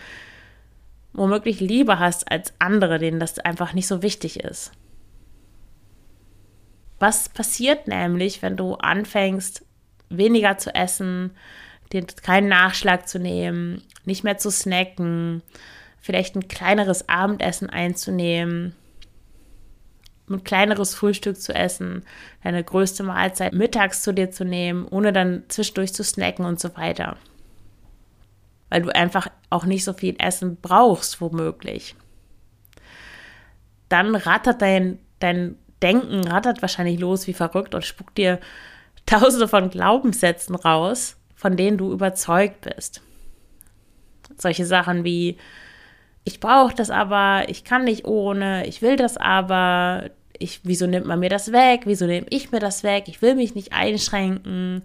womöglich 1.13 1.59
lieber 1.59 1.97
hast 1.97 2.31
als 2.31 2.53
andere, 2.59 2.99
denen 2.99 3.19
das 3.19 3.39
einfach 3.39 3.73
nicht 3.73 3.87
so 3.87 4.03
wichtig 4.03 4.41
ist. 4.41 4.71
Was 6.99 7.29
passiert 7.29 7.87
nämlich, 7.87 8.43
wenn 8.43 8.55
du 8.55 8.75
anfängst, 8.75 9.65
weniger 10.09 10.59
zu 10.59 10.73
essen, 10.75 11.31
keinen 12.21 12.47
Nachschlag 12.47 13.07
zu 13.07 13.17
nehmen, 13.17 13.81
nicht 14.05 14.23
mehr 14.23 14.37
zu 14.37 14.51
snacken, 14.51 15.41
vielleicht 15.99 16.35
ein 16.35 16.47
kleineres 16.47 17.09
Abendessen 17.09 17.71
einzunehmen, 17.71 18.75
ein 20.29 20.43
kleineres 20.43 20.93
Frühstück 20.95 21.39
zu 21.39 21.53
essen, 21.53 22.03
deine 22.43 22.63
größte 22.63 23.03
Mahlzeit 23.03 23.53
mittags 23.53 24.03
zu 24.03 24.13
dir 24.13 24.31
zu 24.31 24.43
nehmen, 24.43 24.85
ohne 24.87 25.13
dann 25.13 25.43
zwischendurch 25.47 25.93
zu 25.93 26.03
snacken 26.03 26.45
und 26.45 26.59
so 26.59 26.75
weiter. 26.75 27.17
Weil 28.69 28.81
du 28.81 28.93
einfach 28.93 29.29
auch 29.49 29.65
nicht 29.65 29.85
so 29.85 29.93
viel 29.93 30.15
Essen 30.19 30.57
brauchst, 30.61 31.21
womöglich. 31.21 31.95
Dann 33.87 34.15
rattert 34.15 34.61
dein, 34.61 34.99
dein 35.19 35.57
Denken 35.81 36.27
rattert 36.27 36.61
wahrscheinlich 36.61 36.99
los 36.99 37.27
wie 37.27 37.33
verrückt 37.33 37.75
und 37.75 37.85
spuckt 37.85 38.17
dir 38.17 38.39
tausende 39.05 39.47
von 39.47 39.69
Glaubenssätzen 39.69 40.55
raus, 40.55 41.17
von 41.35 41.55
denen 41.55 41.77
du 41.77 41.91
überzeugt 41.91 42.61
bist. 42.61 43.01
Solche 44.37 44.65
Sachen 44.65 45.03
wie, 45.03 45.37
ich 46.23 46.39
brauche 46.39 46.75
das 46.75 46.89
aber, 46.89 47.45
ich 47.47 47.63
kann 47.63 47.85
nicht 47.85 48.05
ohne, 48.05 48.67
ich 48.67 48.81
will 48.81 48.97
das 48.97 49.17
aber, 49.17 50.09
ich, 50.39 50.61
wieso 50.63 50.87
nimmt 50.87 51.05
man 51.05 51.19
mir 51.19 51.29
das 51.29 51.51
weg, 51.51 51.81
wieso 51.85 52.05
nehme 52.05 52.27
ich 52.29 52.51
mir 52.51 52.59
das 52.59 52.83
weg, 52.83 53.05
ich 53.07 53.21
will 53.21 53.35
mich 53.35 53.55
nicht 53.55 53.73
einschränken. 53.73 54.83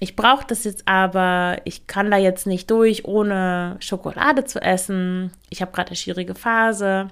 Ich 0.00 0.14
brauche 0.14 0.46
das 0.46 0.64
jetzt 0.64 0.86
aber, 0.86 1.58
ich 1.64 1.86
kann 1.86 2.10
da 2.10 2.16
jetzt 2.16 2.46
nicht 2.46 2.70
durch, 2.70 3.04
ohne 3.04 3.76
Schokolade 3.80 4.44
zu 4.44 4.60
essen. 4.60 5.32
Ich 5.50 5.60
habe 5.60 5.72
gerade 5.72 5.88
eine 5.88 5.96
schwierige 5.96 6.34
Phase 6.34 7.08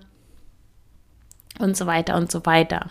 und 1.58 1.76
so 1.76 1.86
weiter 1.86 2.16
und 2.16 2.30
so 2.30 2.46
weiter. 2.46 2.90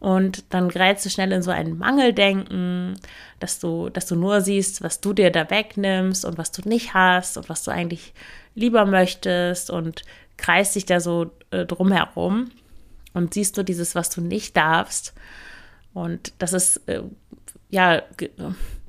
Und 0.00 0.52
dann 0.52 0.68
gerätst 0.68 1.04
du 1.06 1.10
schnell 1.10 1.32
in 1.32 1.42
so 1.42 1.50
ein 1.50 1.76
Mangeldenken, 1.76 2.94
dass 3.40 3.58
du, 3.58 3.88
dass 3.88 4.06
du 4.06 4.14
nur 4.14 4.40
siehst, 4.40 4.82
was 4.82 5.00
du 5.00 5.12
dir 5.12 5.30
da 5.30 5.50
wegnimmst 5.50 6.24
und 6.24 6.38
was 6.38 6.52
du 6.52 6.68
nicht 6.68 6.94
hast 6.94 7.36
und 7.36 7.48
was 7.48 7.64
du 7.64 7.72
eigentlich 7.72 8.12
lieber 8.54 8.86
möchtest 8.86 9.70
und 9.70 10.02
kreist 10.36 10.76
dich 10.76 10.86
da 10.86 11.00
so 11.00 11.30
äh, 11.50 11.64
drumherum 11.64 12.50
und 13.14 13.34
siehst 13.34 13.56
nur 13.56 13.64
dieses, 13.64 13.94
was 13.94 14.10
du 14.10 14.20
nicht 14.20 14.56
darfst. 14.56 15.14
Und 15.94 16.32
das 16.38 16.52
ist, 16.52 16.88
äh, 16.88 17.02
ja, 17.70 18.02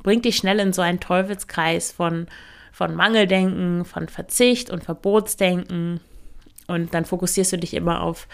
bringt 0.04 0.26
dich 0.26 0.38
schnell 0.38 0.60
in 0.60 0.74
so 0.74 0.82
einen 0.82 1.00
Teufelskreis 1.00 1.91
von, 1.91 2.28
von 2.72 2.95
Mangeldenken, 2.95 3.86
von 3.86 4.08
Verzicht 4.08 4.69
und 4.69 4.84
Verbotsdenken 4.84 6.00
und 6.69 6.93
dann 6.93 7.04
fokussierst 7.04 7.54
du 7.54 7.58
dich 7.58 7.74
immer 7.74 8.02
auf, 8.02 8.28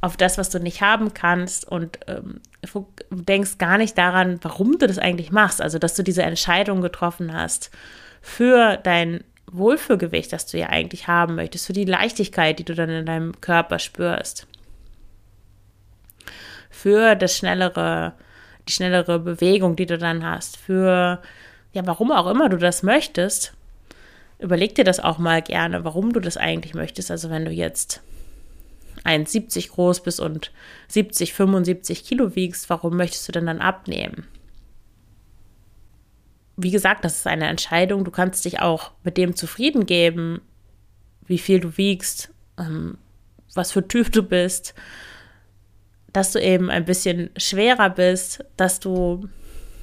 auf 0.00 0.16
das, 0.16 0.36
was 0.36 0.50
du 0.50 0.58
nicht 0.58 0.82
haben 0.82 1.14
kannst 1.14 1.66
und 1.66 2.00
ähm, 2.08 2.40
denkst 3.10 3.58
gar 3.58 3.78
nicht 3.78 3.96
daran, 3.96 4.40
warum 4.42 4.78
du 4.78 4.86
das 4.88 4.98
eigentlich 4.98 5.30
machst. 5.30 5.62
Also, 5.62 5.78
dass 5.78 5.94
du 5.94 6.02
diese 6.02 6.24
Entscheidung 6.24 6.80
getroffen 6.80 7.32
hast 7.32 7.70
für 8.20 8.76
dein 8.78 9.22
Wohlfühlgewicht, 9.52 10.32
das 10.32 10.46
du 10.46 10.58
ja 10.58 10.68
eigentlich 10.68 11.06
haben 11.08 11.34
möchtest, 11.34 11.66
für 11.66 11.72
die 11.72 11.84
Leichtigkeit, 11.84 12.58
die 12.58 12.64
du 12.64 12.74
dann 12.74 12.88
in 12.88 13.06
deinem 13.06 13.40
Körper 13.40 13.78
spürst. 13.78 14.46
Für 16.70 17.14
das 17.14 17.36
schnellere, 17.36 18.14
die 18.68 18.72
schnellere 18.72 19.18
Bewegung, 19.18 19.76
die 19.76 19.86
du 19.86 19.98
dann 19.98 20.24
hast, 20.24 20.56
für 20.56 21.20
ja, 21.72 21.86
warum 21.86 22.12
auch 22.12 22.30
immer 22.30 22.48
du 22.48 22.56
das 22.58 22.82
möchtest, 22.82 23.54
überleg 24.38 24.74
dir 24.74 24.84
das 24.84 25.00
auch 25.00 25.18
mal 25.18 25.42
gerne, 25.42 25.84
warum 25.84 26.12
du 26.12 26.20
das 26.20 26.36
eigentlich 26.36 26.74
möchtest. 26.74 27.10
Also 27.10 27.30
wenn 27.30 27.44
du 27.44 27.50
jetzt 27.50 28.02
1,70 29.04 29.70
groß 29.70 30.02
bist 30.02 30.20
und 30.20 30.52
70, 30.88 31.32
75 31.32 32.04
Kilo 32.04 32.34
wiegst, 32.34 32.68
warum 32.70 32.96
möchtest 32.96 33.28
du 33.28 33.32
denn 33.32 33.46
dann 33.46 33.60
abnehmen? 33.60 34.26
Wie 36.62 36.70
gesagt, 36.70 37.04
das 37.04 37.16
ist 37.16 37.26
eine 37.26 37.48
Entscheidung. 37.48 38.04
Du 38.04 38.10
kannst 38.10 38.44
dich 38.44 38.60
auch 38.60 38.92
mit 39.04 39.16
dem 39.16 39.34
zufrieden 39.36 39.86
geben, 39.86 40.40
wie 41.26 41.38
viel 41.38 41.60
du 41.60 41.76
wiegst, 41.76 42.30
ähm, 42.58 42.98
was 43.54 43.72
für 43.72 43.86
Typ 43.86 44.12
du 44.12 44.22
bist, 44.22 44.74
dass 46.12 46.32
du 46.32 46.40
eben 46.40 46.70
ein 46.70 46.84
bisschen 46.84 47.30
schwerer 47.36 47.90
bist, 47.90 48.44
dass 48.56 48.80
du 48.80 49.28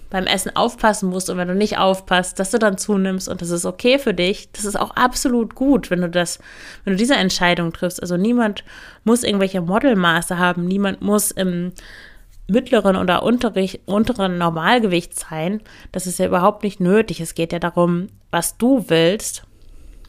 beim 0.10 0.26
Essen 0.26 0.56
aufpassen 0.56 1.10
musst 1.10 1.30
und 1.30 1.38
wenn 1.38 1.48
du 1.48 1.56
nicht 1.56 1.78
aufpasst, 1.78 2.39
dass 2.39 2.52
du 2.52 2.58
dann 2.58 2.78
zunimmst 2.78 3.30
und 3.30 3.42
das 3.42 3.52
ist 3.52 3.65
okay 3.65 4.00
für 4.00 4.13
dich. 4.13 4.52
Das 4.52 4.65
ist 4.65 4.80
auch 4.80 4.92
absolut 4.92 5.54
gut, 5.54 5.92
wenn 5.92 6.02
du 6.02 6.10
das, 6.10 6.39
wenn 6.84 6.94
du 6.94 6.98
diese 6.98 7.15
Entscheidung 7.15 7.72
triffst. 7.72 8.02
Also 8.02 8.18
niemand 8.18 8.63
muss 9.04 9.24
irgendwelche 9.24 9.62
Modelmaße 9.62 10.39
haben, 10.39 10.65
niemand 10.65 11.02
muss 11.02 11.32
im 11.32 11.74
mittleren 12.50 12.96
oder 12.96 13.24
unteren 13.24 14.38
Normalgewicht 14.38 15.18
sein. 15.18 15.62
Das 15.92 16.08
ist 16.08 16.20
ja 16.20 16.28
überhaupt 16.28 16.64
nicht 16.64 16.80
nötig. 16.80 17.20
Es 17.20 17.36
geht 17.36 17.54
ja 17.54 17.60
darum, 17.60 18.08
was 18.32 18.58
du 18.58 18.90
willst 18.90 19.44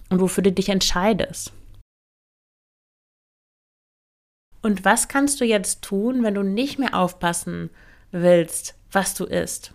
und 0.09 0.20
wofür 0.20 0.42
du 0.42 0.53
dich 0.53 0.68
entscheidest. 0.68 1.53
Und 4.62 4.85
was 4.85 5.09
kannst 5.09 5.40
du 5.40 5.44
jetzt 5.44 5.83
tun, 5.83 6.22
wenn 6.22 6.35
du 6.35 6.42
nicht 6.42 6.79
mehr 6.79 6.94
aufpassen 6.94 7.70
willst, 8.11 8.74
was 8.92 9.14
du 9.14 9.24
isst? 9.24 9.72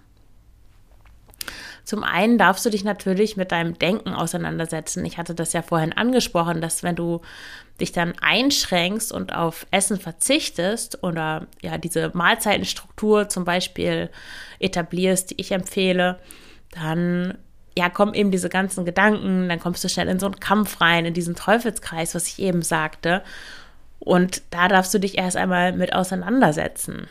Zum 1.85 2.03
einen 2.03 2.39
darfst 2.39 2.65
du 2.65 2.71
dich 2.71 2.83
natürlich 2.83 3.37
mit 3.37 3.51
deinem 3.51 3.77
Denken 3.77 4.09
auseinandersetzen. 4.09 5.05
Ich 5.05 5.19
hatte 5.19 5.35
das 5.35 5.53
ja 5.53 5.61
vorhin 5.61 5.93
angesprochen, 5.93 6.59
dass 6.59 6.81
wenn 6.81 6.95
du 6.95 7.21
dich 7.79 7.91
dann 7.91 8.15
einschränkst 8.19 9.11
und 9.11 9.35
auf 9.35 9.67
Essen 9.69 9.99
verzichtest 9.99 11.03
oder 11.03 11.45
ja 11.61 11.77
diese 11.77 12.09
Mahlzeitenstruktur 12.13 13.29
zum 13.29 13.45
Beispiel 13.45 14.09
etablierst, 14.59 15.31
die 15.31 15.41
ich 15.41 15.51
empfehle, 15.51 16.19
dann 16.71 17.37
ja, 17.77 17.89
kommen 17.89 18.13
eben 18.13 18.31
diese 18.31 18.49
ganzen 18.49 18.85
Gedanken, 18.85 19.47
dann 19.49 19.59
kommst 19.59 19.83
du 19.83 19.89
schnell 19.89 20.07
in 20.07 20.19
so 20.19 20.25
einen 20.25 20.39
Kampf 20.39 20.81
rein, 20.81 21.05
in 21.05 21.13
diesen 21.13 21.35
Teufelskreis, 21.35 22.15
was 22.15 22.27
ich 22.27 22.39
eben 22.39 22.61
sagte. 22.61 23.21
Und 23.99 24.41
da 24.49 24.67
darfst 24.69 24.93
du 24.93 24.99
dich 24.99 25.17
erst 25.17 25.37
einmal 25.37 25.73
mit 25.73 25.93
auseinandersetzen. 25.93 27.07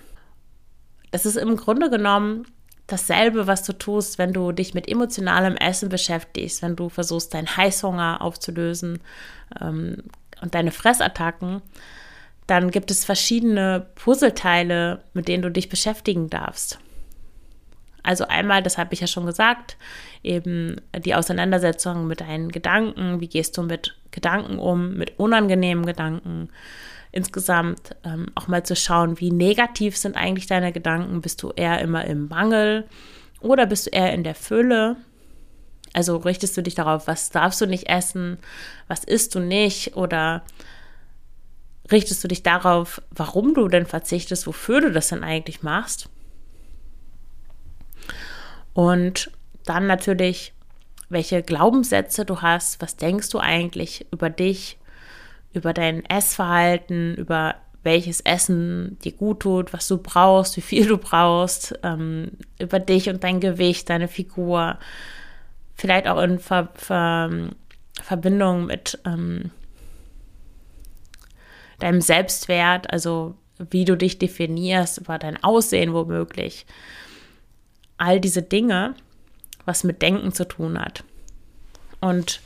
Das 1.10 1.26
ist 1.26 1.36
im 1.36 1.56
Grunde 1.56 1.90
genommen 1.90 2.46
dasselbe, 2.86 3.46
was 3.46 3.62
du 3.62 3.72
tust, 3.72 4.18
wenn 4.18 4.32
du 4.32 4.52
dich 4.52 4.74
mit 4.74 4.88
emotionalem 4.88 5.56
Essen 5.56 5.88
beschäftigst, 5.88 6.62
wenn 6.62 6.76
du 6.76 6.88
versuchst, 6.88 7.34
deinen 7.34 7.56
Heißhunger 7.56 8.20
aufzulösen 8.20 9.00
ähm, 9.60 10.02
und 10.42 10.54
deine 10.54 10.70
Fressattacken, 10.70 11.62
dann 12.46 12.70
gibt 12.70 12.90
es 12.90 13.04
verschiedene 13.04 13.86
Puzzleteile, 13.94 15.02
mit 15.14 15.28
denen 15.28 15.42
du 15.42 15.50
dich 15.50 15.68
beschäftigen 15.68 16.28
darfst. 16.28 16.78
Also 18.02 18.26
einmal, 18.26 18.62
das 18.62 18.76
habe 18.76 18.92
ich 18.92 19.00
ja 19.00 19.06
schon 19.06 19.24
gesagt, 19.24 19.78
eben 20.22 20.76
die 20.94 21.14
Auseinandersetzung 21.14 22.06
mit 22.06 22.20
deinen 22.20 22.52
Gedanken. 22.52 23.20
Wie 23.20 23.28
gehst 23.28 23.56
du 23.56 23.62
mit 23.62 23.96
Gedanken 24.10 24.58
um, 24.58 24.94
mit 24.94 25.18
unangenehmen 25.18 25.86
Gedanken? 25.86 26.50
Insgesamt 27.16 27.94
ähm, 28.02 28.26
auch 28.34 28.48
mal 28.48 28.64
zu 28.66 28.74
schauen, 28.74 29.20
wie 29.20 29.30
negativ 29.30 29.96
sind 29.96 30.16
eigentlich 30.16 30.48
deine 30.48 30.72
Gedanken. 30.72 31.20
Bist 31.20 31.40
du 31.44 31.52
eher 31.54 31.80
immer 31.80 32.04
im 32.06 32.26
Mangel 32.26 32.88
oder 33.38 33.66
bist 33.66 33.86
du 33.86 33.90
eher 33.90 34.12
in 34.12 34.24
der 34.24 34.34
Fülle? 34.34 34.96
Also 35.92 36.16
richtest 36.16 36.56
du 36.56 36.62
dich 36.64 36.74
darauf, 36.74 37.06
was 37.06 37.30
darfst 37.30 37.60
du 37.60 37.66
nicht 37.66 37.88
essen, 37.88 38.38
was 38.88 39.04
isst 39.04 39.32
du 39.36 39.38
nicht 39.38 39.96
oder 39.96 40.42
richtest 41.92 42.24
du 42.24 42.26
dich 42.26 42.42
darauf, 42.42 43.00
warum 43.12 43.54
du 43.54 43.68
denn 43.68 43.86
verzichtest, 43.86 44.48
wofür 44.48 44.80
du 44.80 44.90
das 44.90 45.10
denn 45.10 45.22
eigentlich 45.22 45.62
machst? 45.62 46.08
Und 48.72 49.30
dann 49.66 49.86
natürlich, 49.86 50.52
welche 51.10 51.44
Glaubenssätze 51.44 52.24
du 52.24 52.42
hast, 52.42 52.82
was 52.82 52.96
denkst 52.96 53.28
du 53.28 53.38
eigentlich 53.38 54.04
über 54.10 54.30
dich, 54.30 54.78
über 55.54 55.72
dein 55.72 56.04
Essverhalten, 56.04 57.14
über 57.14 57.54
welches 57.82 58.20
Essen 58.20 58.98
dir 59.04 59.12
gut 59.12 59.40
tut, 59.40 59.72
was 59.72 59.86
du 59.88 59.98
brauchst, 59.98 60.56
wie 60.56 60.62
viel 60.62 60.86
du 60.86 60.98
brauchst, 60.98 61.78
ähm, 61.82 62.32
über 62.58 62.80
dich 62.80 63.08
und 63.08 63.22
dein 63.22 63.40
Gewicht, 63.40 63.88
deine 63.90 64.08
Figur, 64.08 64.78
vielleicht 65.74 66.08
auch 66.08 66.20
in 66.20 66.38
Ver 66.38 66.70
Ver 66.74 67.50
Verbindung 68.02 68.66
mit 68.66 68.98
ähm, 69.06 69.52
deinem 71.78 72.00
Selbstwert, 72.00 72.92
also 72.92 73.36
wie 73.58 73.84
du 73.84 73.96
dich 73.96 74.18
definierst, 74.18 74.98
über 74.98 75.18
dein 75.18 75.42
Aussehen 75.44 75.92
womöglich. 75.92 76.66
All 77.96 78.20
diese 78.20 78.42
Dinge, 78.42 78.94
was 79.64 79.84
mit 79.84 80.02
Denken 80.02 80.32
zu 80.32 80.46
tun 80.46 80.78
hat. 80.78 81.04
Und 82.00 82.40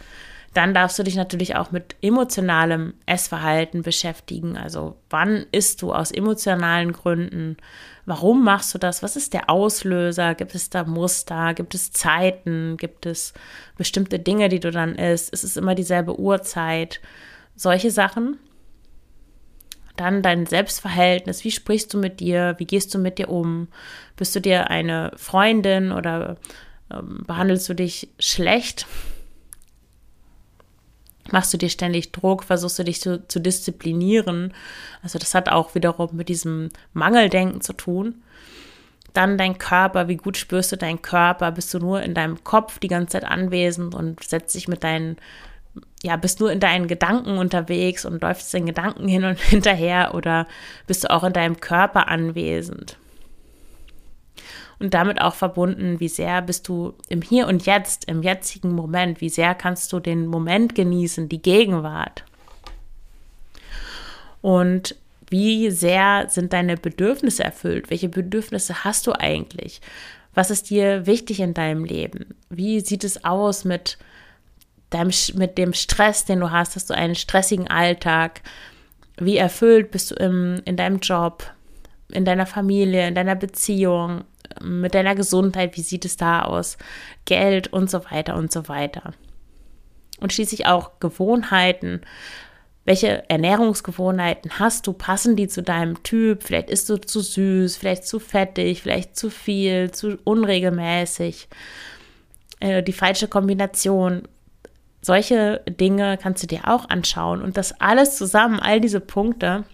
dann 0.54 0.74
darfst 0.74 0.98
du 0.98 1.02
dich 1.02 1.16
natürlich 1.16 1.56
auch 1.56 1.70
mit 1.70 1.96
emotionalem 2.00 2.94
Essverhalten 3.06 3.82
beschäftigen. 3.82 4.56
Also 4.56 4.96
wann 5.10 5.46
isst 5.52 5.82
du 5.82 5.92
aus 5.92 6.10
emotionalen 6.10 6.92
Gründen? 6.92 7.56
Warum 8.06 8.42
machst 8.44 8.74
du 8.74 8.78
das? 8.78 9.02
Was 9.02 9.16
ist 9.16 9.34
der 9.34 9.50
Auslöser? 9.50 10.34
Gibt 10.34 10.54
es 10.54 10.70
da 10.70 10.84
Muster? 10.84 11.52
Gibt 11.52 11.74
es 11.74 11.92
Zeiten? 11.92 12.78
Gibt 12.78 13.04
es 13.04 13.34
bestimmte 13.76 14.18
Dinge, 14.18 14.48
die 14.48 14.60
du 14.60 14.70
dann 14.70 14.94
isst? 14.94 15.30
Ist 15.30 15.44
es 15.44 15.56
immer 15.58 15.74
dieselbe 15.74 16.18
Uhrzeit? 16.18 17.00
Solche 17.54 17.90
Sachen. 17.90 18.38
Dann 19.96 20.22
dein 20.22 20.46
Selbstverhältnis. 20.46 21.44
Wie 21.44 21.50
sprichst 21.50 21.92
du 21.92 21.98
mit 21.98 22.20
dir? 22.20 22.54
Wie 22.56 22.66
gehst 22.66 22.94
du 22.94 22.98
mit 22.98 23.18
dir 23.18 23.28
um? 23.28 23.68
Bist 24.16 24.34
du 24.34 24.40
dir 24.40 24.70
eine 24.70 25.12
Freundin 25.16 25.92
oder 25.92 26.36
ähm, 26.90 27.24
behandelst 27.26 27.68
du 27.68 27.74
dich 27.74 28.08
schlecht? 28.18 28.86
Machst 31.30 31.52
du 31.52 31.58
dir 31.58 31.68
ständig 31.68 32.12
Druck? 32.12 32.44
Versuchst 32.44 32.78
du 32.78 32.84
dich 32.84 33.00
zu, 33.00 33.26
zu 33.28 33.40
disziplinieren? 33.40 34.54
Also 35.02 35.18
das 35.18 35.34
hat 35.34 35.48
auch 35.48 35.74
wiederum 35.74 36.10
mit 36.12 36.28
diesem 36.28 36.70
Mangeldenken 36.92 37.60
zu 37.60 37.72
tun. 37.72 38.22
Dann 39.14 39.38
dein 39.38 39.58
Körper, 39.58 40.08
wie 40.08 40.16
gut 40.16 40.36
spürst 40.36 40.72
du 40.72 40.76
deinen 40.76 41.02
Körper? 41.02 41.50
Bist 41.52 41.72
du 41.74 41.78
nur 41.78 42.02
in 42.02 42.14
deinem 42.14 42.44
Kopf 42.44 42.78
die 42.78 42.88
ganze 42.88 43.12
Zeit 43.12 43.24
anwesend 43.24 43.94
und 43.94 44.22
setzt 44.22 44.54
dich 44.54 44.68
mit 44.68 44.84
deinen 44.84 45.16
ja, 46.02 46.16
bist 46.16 46.40
nur 46.40 46.52
in 46.52 46.60
deinen 46.60 46.86
Gedanken 46.86 47.38
unterwegs 47.38 48.04
und 48.04 48.22
läufst 48.22 48.52
den 48.54 48.66
Gedanken 48.66 49.08
hin 49.08 49.24
und 49.24 49.38
hinterher 49.40 50.14
oder 50.14 50.46
bist 50.86 51.04
du 51.04 51.10
auch 51.10 51.24
in 51.24 51.32
deinem 51.32 51.60
Körper 51.60 52.08
anwesend? 52.08 52.96
Und 54.80 54.94
damit 54.94 55.20
auch 55.20 55.34
verbunden, 55.34 55.98
wie 55.98 56.08
sehr 56.08 56.40
bist 56.40 56.68
du 56.68 56.94
im 57.08 57.20
Hier 57.20 57.48
und 57.48 57.66
Jetzt, 57.66 58.04
im 58.04 58.22
jetzigen 58.22 58.72
Moment, 58.72 59.20
wie 59.20 59.28
sehr 59.28 59.54
kannst 59.54 59.92
du 59.92 59.98
den 59.98 60.26
Moment 60.26 60.74
genießen, 60.74 61.28
die 61.28 61.42
Gegenwart? 61.42 62.24
Und 64.40 64.94
wie 65.30 65.70
sehr 65.70 66.26
sind 66.28 66.52
deine 66.52 66.76
Bedürfnisse 66.76 67.44
erfüllt? 67.44 67.90
Welche 67.90 68.08
Bedürfnisse 68.08 68.84
hast 68.84 69.06
du 69.06 69.12
eigentlich? 69.12 69.80
Was 70.34 70.50
ist 70.50 70.70
dir 70.70 71.06
wichtig 71.06 71.40
in 71.40 71.54
deinem 71.54 71.84
Leben? 71.84 72.34
Wie 72.48 72.80
sieht 72.80 73.02
es 73.02 73.24
aus 73.24 73.64
mit 73.64 73.98
deinem, 74.90 75.12
mit 75.34 75.58
dem 75.58 75.72
Stress, 75.72 76.24
den 76.24 76.40
du 76.40 76.50
hast, 76.50 76.76
hast 76.76 76.88
du 76.90 76.94
einen 76.94 77.14
stressigen 77.14 77.68
Alltag, 77.68 78.42
wie 79.16 79.36
erfüllt 79.36 79.90
bist 79.90 80.12
du 80.12 80.14
im, 80.14 80.62
in 80.64 80.76
deinem 80.76 81.00
Job, 81.00 81.44
in 82.10 82.24
deiner 82.24 82.46
Familie, 82.46 83.06
in 83.06 83.14
deiner 83.14 83.34
Beziehung, 83.34 84.24
mit 84.62 84.94
deiner 84.94 85.14
Gesundheit, 85.14 85.76
wie 85.76 85.82
sieht 85.82 86.04
es 86.04 86.16
da 86.16 86.42
aus, 86.42 86.78
Geld 87.24 87.72
und 87.72 87.90
so 87.90 88.04
weiter 88.10 88.36
und 88.36 88.50
so 88.50 88.68
weiter. 88.68 89.12
Und 90.20 90.32
schließlich 90.32 90.66
auch 90.66 91.00
Gewohnheiten. 91.00 92.00
Welche 92.84 93.28
Ernährungsgewohnheiten 93.28 94.58
hast 94.58 94.86
du? 94.86 94.94
Passen 94.94 95.36
die 95.36 95.46
zu 95.48 95.62
deinem 95.62 96.02
Typ? 96.02 96.42
Vielleicht 96.42 96.70
isst 96.70 96.88
du 96.88 96.96
zu 96.96 97.20
süß, 97.20 97.76
vielleicht 97.76 98.06
zu 98.06 98.18
fettig, 98.18 98.82
vielleicht 98.82 99.16
zu 99.16 99.30
viel, 99.30 99.90
zu 99.90 100.18
unregelmäßig. 100.24 101.48
Äh, 102.60 102.82
die 102.82 102.94
falsche 102.94 103.28
Kombination 103.28 104.26
solche 105.02 105.62
Dinge 105.68 106.18
kannst 106.20 106.42
du 106.42 106.46
dir 106.46 106.66
auch 106.66 106.88
anschauen 106.88 107.42
und 107.42 107.56
das 107.56 107.80
alles 107.80 108.16
zusammen, 108.16 108.58
all 108.58 108.80
diese 108.80 109.00
Punkte 109.00 109.64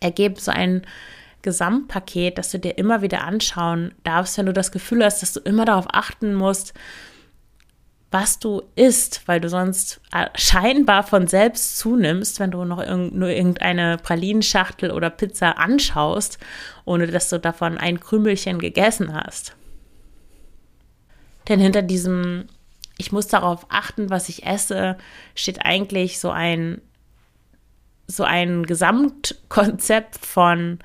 ergeben 0.00 0.36
so 0.36 0.50
ein 0.50 0.82
Gesamtpaket, 1.42 2.36
das 2.36 2.50
du 2.50 2.58
dir 2.58 2.76
immer 2.76 3.02
wieder 3.02 3.24
anschauen 3.24 3.94
darfst, 4.04 4.36
wenn 4.36 4.46
du 4.46 4.52
das 4.52 4.72
Gefühl 4.72 5.04
hast, 5.04 5.22
dass 5.22 5.32
du 5.32 5.40
immer 5.40 5.64
darauf 5.64 5.86
achten 5.90 6.34
musst, 6.34 6.74
was 8.10 8.40
du 8.40 8.62
isst, 8.74 9.22
weil 9.26 9.40
du 9.40 9.48
sonst 9.48 10.00
äh, 10.12 10.26
scheinbar 10.34 11.04
von 11.04 11.28
selbst 11.28 11.78
zunimmst, 11.78 12.40
wenn 12.40 12.50
du 12.50 12.64
noch 12.64 12.80
irg 12.80 13.12
nur 13.12 13.28
irgendeine 13.28 13.98
Pralinenschachtel 13.98 14.90
oder 14.90 15.10
Pizza 15.10 15.58
anschaust, 15.58 16.38
ohne 16.84 17.06
dass 17.06 17.28
du 17.28 17.38
davon 17.38 17.78
ein 17.78 18.00
Krümelchen 18.00 18.58
gegessen 18.58 19.14
hast. 19.14 19.54
Denn 21.48 21.60
hinter 21.60 21.82
diesem 21.82 22.48
ich 23.00 23.12
muss 23.12 23.28
darauf 23.28 23.64
achten, 23.70 24.10
was 24.10 24.28
ich 24.28 24.44
esse, 24.44 24.98
steht 25.34 25.64
eigentlich 25.64 26.20
so 26.20 26.30
ein, 26.30 26.82
so 28.10 28.24
ein 28.24 28.64
Gesamtkonzept 28.64 30.24
von 30.24 30.78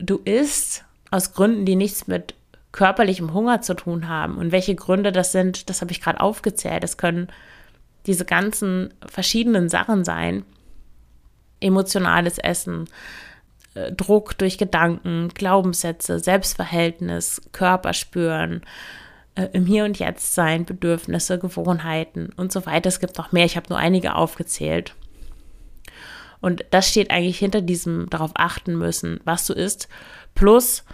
du 0.00 0.18
isst 0.18 0.84
aus 1.10 1.32
Gründen, 1.32 1.64
die 1.64 1.76
nichts 1.76 2.06
mit 2.06 2.34
körperlichem 2.72 3.32
Hunger 3.32 3.62
zu 3.62 3.74
tun 3.74 4.08
haben. 4.08 4.36
Und 4.36 4.52
welche 4.52 4.74
Gründe 4.74 5.10
das 5.10 5.32
sind, 5.32 5.70
das 5.70 5.80
habe 5.80 5.90
ich 5.90 6.00
gerade 6.00 6.20
aufgezählt. 6.20 6.82
Das 6.82 6.98
können 6.98 7.28
diese 8.06 8.24
ganzen 8.24 8.92
verschiedenen 9.06 9.68
Sachen 9.68 10.04
sein. 10.04 10.44
Emotionales 11.60 12.38
Essen, 12.38 12.84
äh, 13.74 13.90
Druck 13.92 14.36
durch 14.38 14.58
Gedanken, 14.58 15.28
Glaubenssätze, 15.34 16.20
Selbstverhältnis, 16.20 17.42
Körper 17.52 17.94
spüren, 17.94 18.62
äh, 19.34 19.48
im 19.52 19.66
Hier 19.66 19.84
und 19.84 19.98
Jetzt 19.98 20.34
sein, 20.34 20.64
Bedürfnisse, 20.64 21.38
Gewohnheiten 21.38 22.30
und 22.36 22.52
so 22.52 22.66
weiter. 22.66 22.88
Es 22.88 23.00
gibt 23.00 23.18
noch 23.18 23.32
mehr, 23.32 23.46
ich 23.46 23.56
habe 23.56 23.66
nur 23.70 23.78
einige 23.78 24.14
aufgezählt. 24.14 24.94
Und 26.40 26.64
das 26.70 26.88
steht 26.88 27.10
eigentlich 27.10 27.38
hinter 27.38 27.60
diesem 27.60 28.08
darauf 28.10 28.30
achten 28.34 28.76
müssen, 28.76 29.20
was 29.24 29.46
du 29.46 29.52
isst, 29.52 29.88
plus 30.34 30.84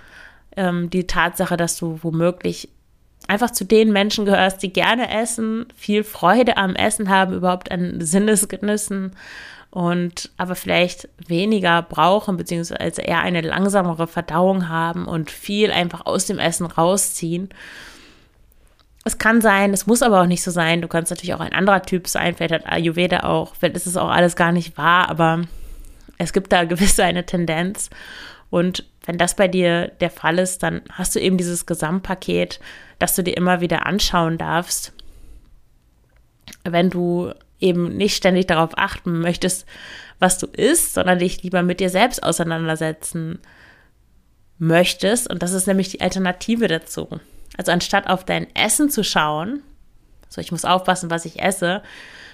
ähm, 0.57 0.91
die 0.91 1.07
Tatsache, 1.07 1.57
dass 1.57 1.77
du 1.77 1.99
womöglich 2.03 2.71
einfach 3.29 3.51
zu 3.51 3.65
den 3.65 3.93
Menschen 3.93 4.25
gehörst, 4.25 4.63
die 4.63 4.73
gerne 4.73 5.11
essen, 5.11 5.67
viel 5.75 6.05
Freude 6.05 6.57
am 6.57 6.75
Essen 6.75 7.09
haben, 7.09 7.35
überhaupt 7.35 7.71
an 7.71 8.01
Sinnesgenüssen 8.01 9.13
und 9.71 10.31
aber 10.37 10.55
vielleicht 10.55 11.09
weniger 11.27 11.83
brauchen, 11.83 12.37
beziehungsweise 12.37 13.03
eher 13.03 13.21
eine 13.21 13.41
langsamere 13.41 14.07
Verdauung 14.07 14.69
haben 14.69 15.07
und 15.07 15.31
viel 15.31 15.71
einfach 15.71 16.07
aus 16.07 16.27
dem 16.27 16.39
Essen 16.39 16.67
rausziehen 16.67 17.49
es 19.05 19.19
kann 19.19 19.43
sein, 19.43 19.73
es 19.75 19.87
muss 19.87 20.03
aber 20.03 20.23
auch 20.23 20.27
nicht 20.27 20.43
so 20.43 20.51
sein. 20.51 20.81
Du 20.81 20.89
kannst 20.89 21.11
natürlich 21.11 21.35
auch 21.35 21.41
ein 21.41 21.53
anderer 21.53 21.83
Typ 21.83 22.09
sein, 22.09 22.35
vielleicht 22.35 22.55
hat 22.55 22.67
Ayurveda 22.67 23.21
auch, 23.21 23.55
vielleicht 23.55 23.77
ist 23.77 23.87
es 23.87 23.99
auch 23.99 24.09
alles 24.09 24.35
gar 24.35 24.51
nicht 24.51 24.79
wahr, 24.79 25.11
aber 25.11 25.43
es 26.17 26.33
gibt 26.33 26.53
da 26.53 26.65
gewisse 26.65 27.05
eine 27.05 27.27
Tendenz. 27.27 27.91
Und 28.51 28.85
wenn 29.05 29.19
das 29.19 29.37
bei 29.37 29.49
dir 29.49 29.89
der 30.01 30.11
Fall 30.11 30.39
ist, 30.39 30.63
dann 30.63 30.83
hast 30.91 31.15
du 31.15 31.21
eben 31.21 31.37
dieses 31.37 31.67
Gesamtpaket, 31.67 32.61
das 32.99 33.15
du 33.15 33.23
dir 33.23 33.37
immer 33.37 33.61
wieder 33.61 33.85
anschauen 33.87 34.39
darfst. 34.39 34.93
Wenn 36.63 36.89
du 36.89 37.33
eben 37.61 37.97
nicht 37.97 38.17
ständig 38.17 38.47
darauf 38.47 38.71
achten 38.77 39.21
möchtest, 39.21 39.67
was 40.19 40.39
du 40.39 40.47
isst, 40.47 40.95
sondern 40.95 41.19
dich 41.19 41.43
lieber 41.43 41.63
mit 41.63 41.81
dir 41.81 41.91
selbst 41.91 42.23
auseinandersetzen 42.23 43.39
möchtest. 44.59 45.29
Und 45.29 45.43
das 45.43 45.53
ist 45.53 45.67
nämlich 45.67 45.91
die 45.91 46.01
Alternative 46.01 46.69
dazu. 46.69 47.09
Also 47.57 47.73
anstatt 47.73 48.09
auf 48.09 48.25
dein 48.25 48.47
Essen 48.55 48.91
zu 48.91 49.05
schauen, 49.05 49.63
so 50.29 50.41
ich 50.41 50.53
muss 50.53 50.65
aufpassen, 50.65 51.11
was 51.11 51.25
ich 51.25 51.41
esse, 51.41 51.83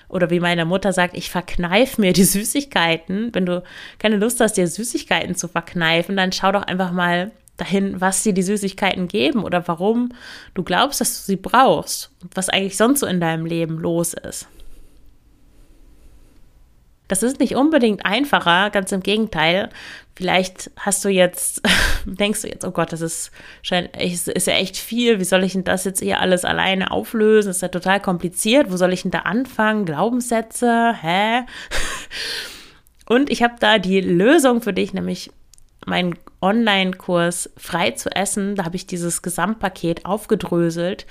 oder 0.09 0.29
wie 0.31 0.41
meine 0.41 0.65
Mutter 0.65 0.93
sagt, 0.93 1.17
ich 1.17 1.31
verkneif 1.31 1.97
mir 1.97 2.13
die 2.13 2.25
Süßigkeiten. 2.25 3.35
Wenn 3.35 3.47
du 3.47 3.63
keine 3.99 4.17
Lust 4.17 4.41
hast, 4.41 4.57
dir 4.57 4.67
Süßigkeiten 4.67 5.37
zu 5.37 5.49
verkneifen, 5.49 6.17
dann 6.17 6.33
schau 6.33 6.53
doch 6.53 6.63
einfach 6.63 6.93
mal 6.93 7.31
dahin, 7.57 8.01
was 8.01 8.23
dir 8.23 8.33
die 8.33 8.43
Süßigkeiten 8.43 9.07
geben 9.07 9.45
oder 9.45 9.67
warum 9.69 10.13
du 10.55 10.63
glaubst, 10.63 11.01
dass 11.01 11.19
du 11.19 11.33
sie 11.33 11.37
brauchst 11.37 12.11
und 12.23 12.37
was 12.37 12.49
eigentlich 12.49 12.77
sonst 12.77 13.01
so 13.01 13.07
in 13.07 13.21
deinem 13.21 13.47
Leben 13.47 13.79
los 13.79 14.15
ist. 14.15 14.49
Das 17.11 17.25
ist 17.25 17.41
nicht 17.41 17.57
unbedingt 17.57 18.07
einfacher, 18.07 18.71
ganz 18.71 18.93
im 18.93 19.01
Gegenteil. 19.01 19.69
Vielleicht 20.15 20.71
hast 20.77 21.05
du 21.05 21.09
jetzt, 21.09 21.61
denkst 22.05 22.43
du 22.43 22.49
jetzt, 22.49 22.65
oh 22.65 22.71
Gott, 22.71 22.93
das 22.93 23.01
ist, 23.01 23.33
ist 23.63 24.47
ja 24.47 24.53
echt 24.53 24.77
viel. 24.77 25.19
Wie 25.19 25.25
soll 25.25 25.43
ich 25.43 25.55
denn 25.55 25.65
das 25.65 25.85
jetzt 25.85 26.01
hier 26.01 26.21
alles 26.21 26.45
alleine 26.45 26.93
auflösen? 26.93 27.49
Das 27.49 27.57
ist 27.57 27.63
ja 27.63 27.69
total 27.69 28.01
kompliziert. 28.01 28.71
Wo 28.71 28.77
soll 28.77 28.93
ich 28.93 29.03
denn 29.03 29.11
da 29.11 29.21
anfangen? 29.21 29.87
Glaubenssätze? 29.87 30.95
Hä? 31.01 31.41
Und 33.07 33.29
ich 33.29 33.43
habe 33.43 33.55
da 33.59 33.81
die 33.81 34.01
Lösung 34.01 34.63
für 34.63 34.73
dich, 34.73 34.93
nämlich 34.93 35.33
meinen 35.85 36.15
Online-Kurs 36.41 37.51
frei 37.57 37.91
zu 37.91 38.09
essen. 38.15 38.55
Da 38.55 38.65
habe 38.65 38.77
ich 38.77 38.87
dieses 38.87 39.21
Gesamtpaket 39.21 40.07
aufgedröselt 40.07 41.07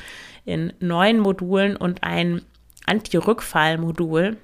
in 0.46 0.72
neun 0.80 1.20
Modulen 1.20 1.76
und 1.76 2.06
ein 2.06 2.42
Anti-Rückfall-Modul. 2.86 4.38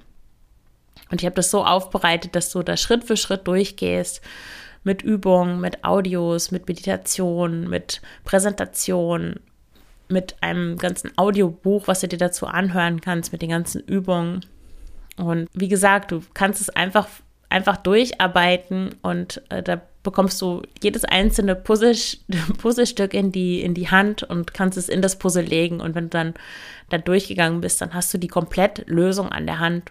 Und 1.10 1.20
ich 1.22 1.26
habe 1.26 1.36
das 1.36 1.50
so 1.50 1.64
aufbereitet, 1.64 2.34
dass 2.34 2.50
du 2.50 2.62
da 2.62 2.76
Schritt 2.76 3.04
für 3.04 3.16
Schritt 3.16 3.46
durchgehst 3.46 4.20
mit 4.82 5.02
Übungen, 5.02 5.60
mit 5.60 5.84
Audios, 5.84 6.50
mit 6.50 6.68
Meditation, 6.68 7.68
mit 7.68 8.00
Präsentation, 8.24 9.40
mit 10.08 10.36
einem 10.40 10.76
ganzen 10.78 11.10
Audiobuch, 11.16 11.88
was 11.88 12.00
du 12.00 12.08
dir 12.08 12.18
dazu 12.18 12.46
anhören 12.46 13.00
kannst, 13.00 13.32
mit 13.32 13.42
den 13.42 13.50
ganzen 13.50 13.80
Übungen. 13.82 14.46
Und 15.16 15.48
wie 15.54 15.68
gesagt, 15.68 16.12
du 16.12 16.22
kannst 16.34 16.60
es 16.60 16.70
einfach, 16.70 17.08
einfach 17.48 17.76
durcharbeiten 17.78 18.94
und 19.02 19.42
äh, 19.48 19.62
da 19.62 19.80
bekommst 20.02 20.40
du 20.40 20.62
jedes 20.80 21.04
einzelne 21.04 21.56
Puzzle, 21.56 21.96
Puzzlestück 22.58 23.12
in 23.12 23.32
die, 23.32 23.62
in 23.62 23.74
die 23.74 23.90
Hand 23.90 24.22
und 24.22 24.54
kannst 24.54 24.78
es 24.78 24.88
in 24.88 25.02
das 25.02 25.18
Puzzle 25.18 25.44
legen. 25.44 25.80
Und 25.80 25.96
wenn 25.96 26.04
du 26.04 26.10
dann 26.10 26.34
da 26.90 26.98
durchgegangen 26.98 27.60
bist, 27.60 27.80
dann 27.80 27.92
hast 27.92 28.14
du 28.14 28.18
die 28.18 28.28
komplette 28.28 28.82
Lösung 28.86 29.30
an 29.30 29.46
der 29.46 29.58
Hand 29.58 29.90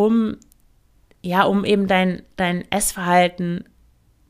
um 0.00 0.36
ja, 1.22 1.42
um 1.42 1.66
eben 1.66 1.86
dein, 1.86 2.22
dein 2.36 2.64
Essverhalten 2.70 3.64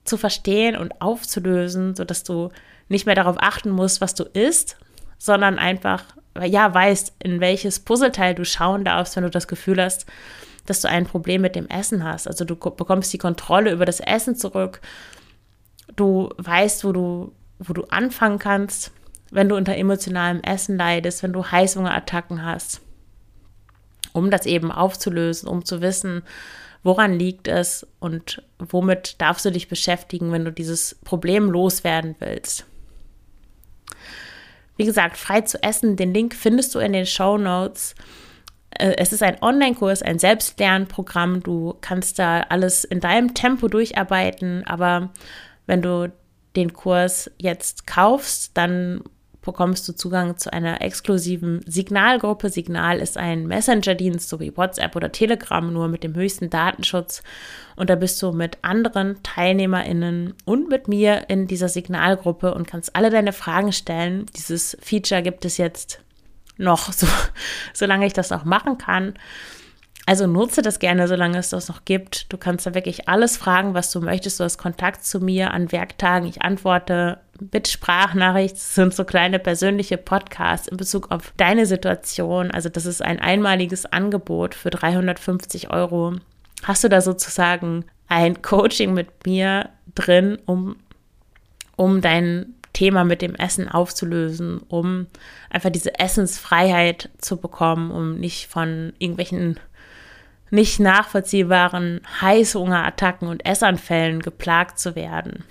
zu 0.03 0.17
verstehen 0.17 0.77
und 0.77 1.01
aufzulösen, 1.01 1.95
sodass 1.95 2.25
du 2.25 2.51
nicht 2.89 3.07
mehr 3.07 3.15
darauf 3.15 3.37
achten 3.39 3.71
musst, 3.71 4.01
was 4.01 4.17
du 4.17 4.25
isst, 4.25 4.77
sondern 5.17 5.61
einfach, 5.61 6.03
ja, 6.45 6.75
weißt, 6.75 7.15
in 7.23 7.39
welches 7.39 7.79
Puzzleteil 7.79 8.35
du 8.35 8.45
schauen 8.45 8.85
darfst, 8.85 9.15
wenn 9.15 9.23
du 9.23 9.31
das 9.31 9.47
Gefühl 9.47 9.81
hast, 9.81 10.07
dass 10.67 10.81
du 10.81 10.89
ein 10.89 11.07
Problem 11.07 11.43
mit 11.43 11.55
dem 11.55 11.69
Essen 11.69 12.03
hast. 12.03 12.27
Also 12.27 12.45
du 12.45 12.57
bekommst 12.57 13.13
die 13.13 13.19
Kontrolle 13.19 13.71
über 13.71 13.85
das 13.85 14.01
Essen 14.01 14.35
zurück. 14.35 14.81
Du 15.95 16.31
weißt, 16.39 16.85
wo 16.85 16.91
du, 16.93 17.33
wo 17.61 17.73
du 17.73 17.85
anfangen 17.85 18.41
kannst, 18.41 18.91
wenn 19.31 19.49
du 19.49 19.55
unter 19.55 19.77
emotionalem 19.77 20.41
Essen 20.41 20.77
leidest, 20.77 21.23
wenn 21.23 21.33
du 21.33 21.45
Heißhungerattacken 21.45 22.45
hast 22.45 22.81
um 24.13 24.31
das 24.31 24.47
eben 24.47 24.73
aufzulösen, 24.73 25.49
um 25.49 25.65
zu 25.65 25.81
wissen, 25.81 26.23
woran 26.83 27.19
liegt 27.19 27.49
es 27.49 27.87
und 27.99 28.43
womit 28.59 29.21
darfst 29.21 29.45
du 29.45 29.51
dich 29.51 29.69
beschäftigen, 29.69 30.33
wenn 30.33 30.45
du 30.45 30.53
dieses 30.53 30.97
Problem 31.05 31.51
loswerden 31.51 32.17
willst. 32.19 32.65
Wie 34.77 34.87
gesagt, 34.87 35.19
frei 35.19 35.43
zu 35.43 35.63
essen, 35.63 35.97
den 35.97 36.15
Link 36.15 36.35
findest 36.35 36.75
du 36.75 36.79
in 36.79 36.95
den 36.95 37.05
Show 37.05 37.37
Notes. 37.37 37.95
Äh, 38.71 38.95
es 38.97 39.13
ist 39.13 39.23
ein 39.23 39.43
Online-Kurs, 39.43 40.01
ein 40.03 40.19
Selbstlernprogramm. 40.19 41.43
Du 41.43 41.77
kannst 41.83 42.19
da 42.19 42.41
alles 42.49 42.85
in 42.85 43.01
deinem 43.01 43.35
Tempo 43.35 43.69
durcharbeiten, 43.69 44.67
aber 44.67 45.11
wenn 45.67 45.83
du 45.83 46.11
den 46.57 46.73
Kurs 46.73 47.31
jetzt 47.37 47.87
kaufst, 47.87 48.57
dann 48.57 49.05
bekommst 49.43 49.89
du 49.89 49.93
Zugang 49.93 50.37
zu 50.37 50.53
einer 50.53 50.83
exklusiven 50.83 51.61
Signalgruppe. 51.67 52.51
Signal 52.51 52.99
ist 52.99 53.17
ein 53.17 53.47
Messenger-Dienst, 53.47 54.29
so 54.29 54.41
wie 54.41 54.57
WhatsApp 54.57 54.97
oder 54.97 55.13
Telegram, 55.13 55.73
nur 55.73 55.89
mit 55.89 56.05
dem 56.05 56.15
höchsten 56.15 56.51
Datenschutz. 56.51 57.23
Und 57.77 57.91
da 57.91 57.95
bist 57.95 58.21
du 58.23 58.33
mit 58.33 58.59
anderen 58.63 59.23
TeilnehmerInnen 59.23 60.35
und 60.45 60.69
mit 60.69 60.89
mir 60.89 61.29
in 61.29 61.47
dieser 61.47 61.69
Signalgruppe 61.69 62.55
und 62.55 62.67
kannst 62.67 62.95
alle 62.95 63.11
deine 63.11 63.33
Fragen 63.33 63.73
stellen. 63.73 64.27
Dieses 64.37 64.77
Feature 64.81 65.23
gibt 65.23 65.45
es 65.45 65.57
jetzt 65.57 66.01
noch, 66.59 66.93
so, 66.93 67.07
solange 67.73 68.07
ich 68.07 68.13
das 68.13 68.31
noch 68.31 68.45
machen 68.45 68.79
kann. 68.79 69.15
Also 70.11 70.27
nutze 70.27 70.61
das 70.61 70.81
gerne, 70.81 71.07
solange 71.07 71.39
es 71.39 71.51
das 71.51 71.69
noch 71.69 71.85
gibt. 71.85 72.33
Du 72.33 72.37
kannst 72.37 72.67
da 72.67 72.75
wirklich 72.75 73.09
alles 73.09 73.37
fragen, 73.37 73.75
was 73.75 73.93
du 73.93 74.01
möchtest. 74.01 74.41
Du 74.41 74.45
hast 74.45 74.59
Kontakt 74.59 75.05
zu 75.05 75.21
mir 75.21 75.53
an 75.53 75.71
Werktagen. 75.71 76.27
Ich 76.27 76.43
antworte 76.43 77.21
mit 77.53 77.69
Sprachnachricht. 77.69 78.57
Das 78.57 78.75
sind 78.75 78.93
so 78.93 79.05
kleine 79.05 79.39
persönliche 79.39 79.99
Podcasts 79.99 80.67
in 80.67 80.79
Bezug 80.79 81.13
auf 81.13 81.33
deine 81.37 81.65
Situation. 81.65 82.51
Also 82.51 82.69
das 82.69 82.87
ist 82.87 83.03
ein 83.03 83.21
einmaliges 83.21 83.87
Angebot 83.87 84.57
für 84.57 84.71
350 84.71 85.71
Euro. 85.71 86.17
Hast 86.65 86.83
du 86.83 86.89
da 86.89 87.03
sozusagen 87.03 87.85
ein 88.09 88.43
Coaching 88.43 88.93
mit 88.93 89.27
mir 89.27 89.69
drin, 89.95 90.39
um, 90.45 90.75
um 91.77 92.01
dein 92.01 92.57
Thema 92.73 93.05
mit 93.05 93.23
dem 93.23 93.37
Essen 93.37 93.69
aufzulösen, 93.69 94.59
um 94.67 95.07
einfach 95.51 95.71
diese 95.71 96.01
Essensfreiheit 96.01 97.11
zu 97.19 97.37
bekommen, 97.37 97.93
um 97.93 98.19
nicht 98.19 98.49
von 98.49 98.93
irgendwelchen 98.99 99.61
nicht 100.51 100.81
nachvollziehbaren 100.81 102.01
Heißhungerattacken 102.21 103.29
und 103.29 103.45
Essanfällen 103.47 104.21
geplagt 104.21 104.79
zu 104.79 104.95
werden. 104.95 105.45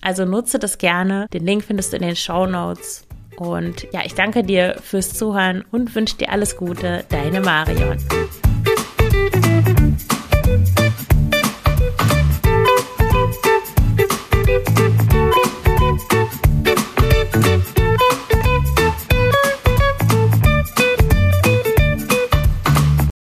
Also 0.00 0.24
nutze 0.24 0.58
das 0.58 0.78
gerne. 0.78 1.26
Den 1.32 1.44
Link 1.44 1.64
findest 1.64 1.92
du 1.92 1.96
in 1.96 2.02
den 2.02 2.16
Show 2.16 2.46
Notes. 2.46 3.06
Und 3.36 3.86
ja, 3.92 4.00
ich 4.04 4.14
danke 4.14 4.42
dir 4.42 4.76
fürs 4.82 5.14
Zuhören 5.14 5.64
und 5.70 5.94
wünsche 5.94 6.16
dir 6.16 6.30
alles 6.30 6.56
Gute. 6.56 7.04
Deine 7.08 7.40
Marion. 7.40 7.96